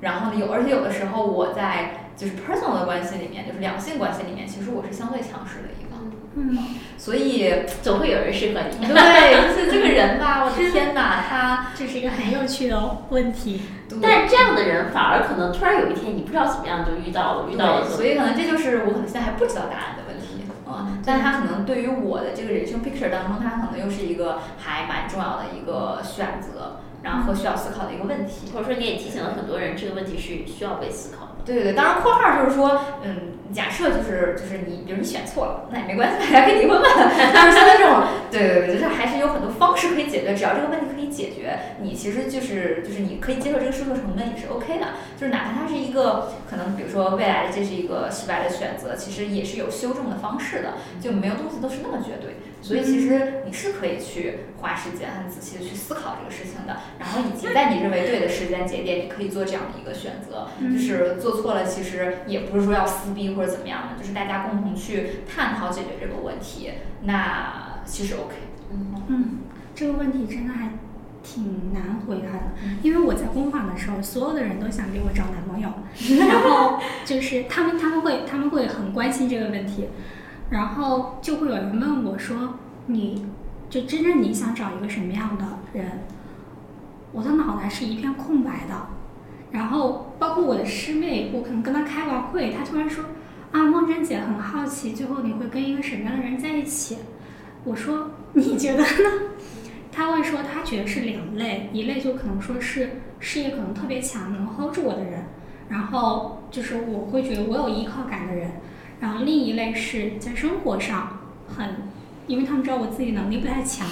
[0.00, 5.68] 然后呢，有而且有的时候我在就是 personal 的关系里面，就是两性关系里面，其实我是相对强势的。
[6.38, 6.58] 嗯，
[6.98, 7.50] 所以
[7.82, 8.86] 总会有人适合你。
[8.86, 13.62] 对，就是这个人吧，我的天哪，他这是一个很有趣的问题。
[14.02, 17.88] 但这样的人反而可能突然有一天你不知道怎么样就遇到了，遇到了。
[17.88, 20.44] 所以可能这就是我可能现在还不知道答案的问题。
[20.68, 28.50] 嗯，但他可能对于我的这个人生 picture 当中，他可能又是一个还蛮重要的一个选择，然后和需要思考的一个问题。
[28.52, 31.25] 或者说你也提醒了很多人，这个问题是需要被思考的。
[31.46, 36.86] 对对对，当然括号就是说，嗯，假设就是就是你，比如你选错了，那也没关系，大家可以离婚嘛。
[37.32, 44.86] 但是现在这种，对对对，就是还是有很多方式可以解决，只要这个问题可以解决，你其实就是就是你可以接受这个试错成本也是 OK 的，
[45.16, 52.36] 就是哪怕它是一个可能，比如说未来的这是一个失败的选择，其实也是有修正的方式的，就没有东西都是那么绝对。
[52.66, 66.72] 所以其实你是可以去花时间很仔细的去思考这个事情的，然后以及在你认为对的时间节点，你可以做这样的一个选择，就是做错了，其实也不是说要撕逼或者怎么样的，就是大家共同去探讨解决这个问题，
[67.04, 68.34] 那其实 OK。
[69.06, 69.38] 嗯，
[69.72, 70.70] 这个问题真的还
[71.22, 72.42] 挺难回答的，
[72.82, 75.68] 因为我在工坊的时候，所有的人都想给我找男朋友，
[76.26, 79.86] 然后就是他们他们会他们会很关心这个问题。
[80.50, 82.54] 然后就会有人问我说
[82.86, 83.26] ：“你
[83.68, 86.04] 就真正你想找一个什么样的人？”
[87.12, 88.74] 我的脑袋是一片空白的。
[89.50, 93.04] 然后包括我的师妹，我可能跟她开完会，她突然说
[93.52, 96.98] ：“啊，梦真姐很好奇，最后你会跟一个什么样的人在一起？”
[97.64, 98.86] 我说：“你觉得呢？”
[99.90, 105.24] 她会说她觉得是两类，一类就可能说是事业可能特别强，能 hold 住我的人，
[105.70, 108.50] 然后就是我会觉得我有依靠感的人。
[109.00, 111.18] 然后另一类是在生活上
[111.54, 111.76] 很，
[112.26, 113.86] 因为他们知道我自己能力不太强，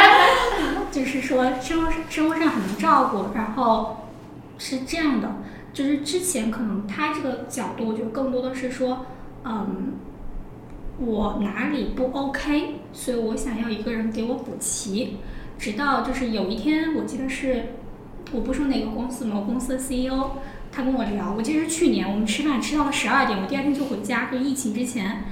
[0.90, 4.08] 就是说生活生活上很能照顾，然后
[4.56, 5.36] 是这样的，
[5.72, 9.04] 就是之前可能他这个角度，我觉得更多的是说，
[9.44, 9.92] 嗯，
[10.98, 15.18] 我哪里不 OK，所以我想要一个人给我补齐，
[15.58, 17.66] 直到就是有一天，我记得是，
[18.32, 20.30] 我不说哪个公司，某公司的 CEO。
[20.70, 24.30] 他跟我聊，我记得是去年我们吃饭吃到了十二点，我第二天就回家。
[24.30, 25.24] 就疫情之前，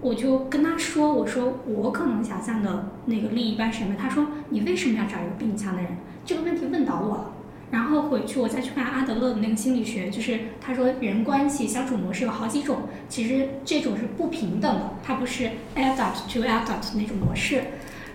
[0.00, 5.90] 我就跟他说：“我说我可能想象的那个另一半什么？”他说：“你为什么要找一个比你强的人？”
[6.24, 7.32] 这个问题问倒我了。
[7.70, 17.62] 然后回去我再去看阿德勒的那个心理学，就是他说人关系相处模式有好几种，其实这种是不平等的，它不是 adult to adult 那种模式。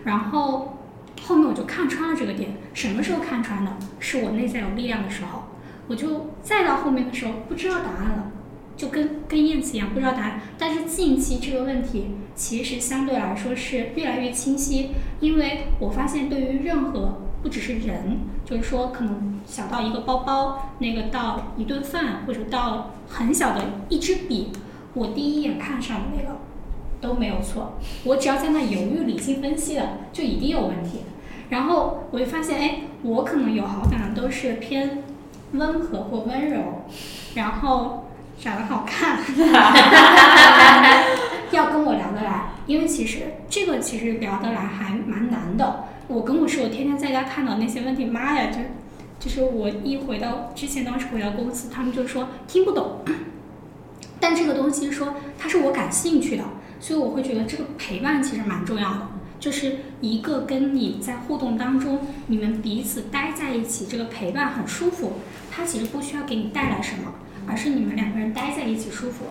[0.03, 0.77] 然后
[1.21, 3.71] 后面我就看穿了这个点，什么时候看穿的？
[3.99, 5.44] 是我内在有力量的时候。
[5.87, 8.31] 我就再到后面的时候不知道答案了，
[8.75, 10.41] 就跟跟燕子一样不知道答案。
[10.57, 24.51] 但是近期这个问题其实相对来说是越来越清晰，因为我发现对于任何不只是人，就是说可能小到一个包包，那个到一顿饭，或者到很小的一支笔，
[24.95, 26.39] 我第一眼看上的那个
[26.99, 27.77] 都没有错。
[28.03, 31.01] 我只要在那犹豫、理性分析的，就一定有问题。
[31.49, 35.03] 然后我就发现，哎，我可能有好感的都是偏。
[35.53, 36.85] 温和或温柔，
[37.35, 38.09] 然后
[38.41, 39.19] 长得好看，
[41.51, 45.85] 要跟我聊得来，因为其实这个其实聊得来还蛮难的。
[46.07, 48.59] 我跟我室友天天在家看到那些问题，妈呀，就
[49.19, 52.99] 就是我一回到之前当时回到公司，他们就说听不懂。
[54.19, 56.43] 但这个东西说它是我感兴趣的，
[56.79, 59.07] 所以我会觉得这个陪伴其实蛮重要的。
[59.39, 65.13] 就是一个跟你在互动当中，你们彼此待在一起，这个陪伴很舒服。
[65.55, 67.13] 他其实不需要给你带来什么，
[67.47, 69.27] 而是你们两个人待在一起舒服。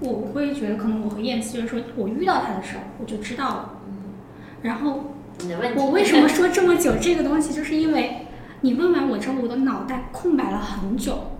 [0.00, 3.74] 我会觉得，可能我和燕子就是说，我遇到他的时候，我就知道了。
[4.62, 5.12] 然后，
[5.76, 8.28] 我为什么说这么久这个东西，就是因为
[8.62, 11.32] 你问完我之后，我的脑袋空白了很久，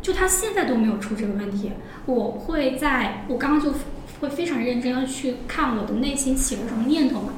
[0.00, 1.72] 就他现在都没有出这个问题。
[2.06, 3.74] 我会在我刚刚就
[4.20, 7.34] 会非常认真的去看我的内心起了什么念头嘛。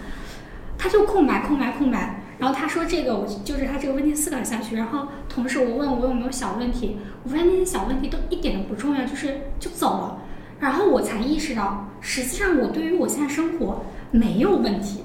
[0.79, 2.23] 他就空白，空白，空白。
[2.39, 4.77] 然后他说这个，我就是他这个问题思考下去。
[4.77, 10.19] 然后同时我问我有没有小问题，我发现那些小问题都一点都不重要，就是就走了。
[10.61, 15.05] 然后我才意识到，实际上我对于我现在生活没有问题，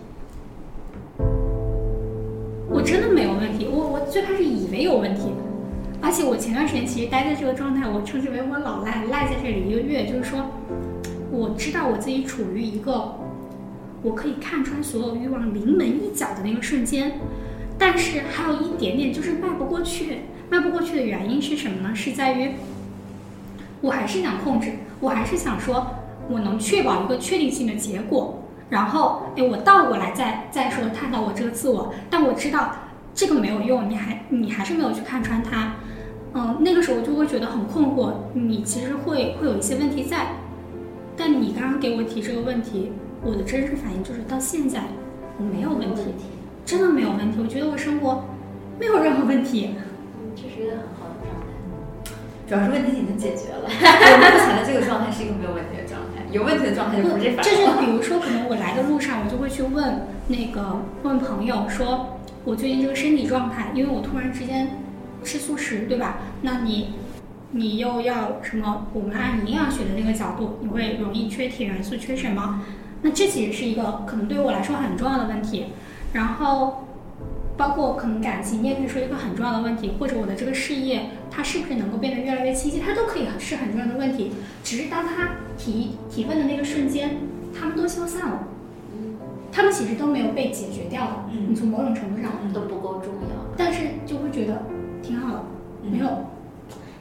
[2.70, 3.68] 我真的没有问题。
[3.72, 5.32] 我我最开始以为有问题，
[6.02, 10.40] 而且我前段时间其实待在这个状态，我称之为我老赖，赖在这里一个月，就是说
[11.32, 13.16] 我知道我自己处于一个。
[14.04, 17.20] 我可以看穿所有欲望临门一脚的那个瞬间，
[17.78, 20.22] 但是还有一点点就是迈不过去。
[20.50, 21.96] 迈不过去的原因是什么呢？
[21.96, 22.52] 是在于
[23.80, 25.88] 我还是想控制，我还是想说
[26.30, 28.44] 我能确保一个确定性的结果。
[28.70, 32.76] 然后，哎，我倒过来再再说探讨我这个自我，但我知道
[33.14, 35.76] 这个没有用，你还你还是没有去看穿它。
[36.34, 40.36] 嗯，那个时候就会觉得很困惑，你其实会会有一些问题在，
[41.16, 42.92] 但你刚刚给我提这个问题。
[43.24, 44.82] 我的真实反应就是到现在
[45.38, 46.04] 我没有问题，
[46.66, 47.38] 真的没有问题。
[47.40, 48.26] 我觉得我生活
[48.80, 49.76] 没有任何问题。
[50.36, 51.46] 这是一个很好的状态。
[52.48, 53.70] 主要是问题已经解决了。
[53.70, 57.44] 我目前的这个状态是一个没有问题的状态，有问题的状态就不是这法。
[57.44, 64.82] 就是比如说，可能我来的路上，我就会去问那个问朋友说，我最近这个身体状态，因为我突然之间
[65.24, 66.18] 吃素食，对吧？
[66.42, 66.96] 那你
[67.52, 68.88] 你又要什么？
[68.94, 72.62] 我们按营养学的那个角度，你会容易缺铁元素，缺什么？
[73.02, 75.68] 那这其实是一个可能对于我来说很重要的问题。
[76.14, 76.86] 然后。
[77.58, 84.32] 包括可能感情，你也可以说一个很重要的问题，或者我的这个事业，它是不是能够变得越来越清晰，它都可以是很重要的问题。
[84.64, 85.30] 只是当他
[85.60, 87.18] 提提问的那个瞬间，
[87.54, 88.40] 他们都消散了，
[89.52, 91.12] 他们其实都没有被解决掉的。
[91.50, 94.64] 你从某种程度上都不够重要，但是就会觉得
[95.04, 95.44] 挺好的，
[95.84, 96.08] 没有，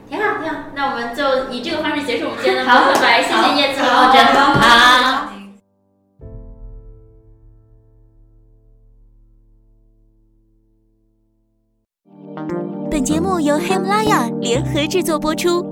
[0.07, 0.65] 挺好挺好。
[0.75, 5.30] 那我们就以这个方式结束我们今天的播客吧，谢谢叶子老师，好。
[13.39, 15.70] 由喜马拉雅联合制作播出。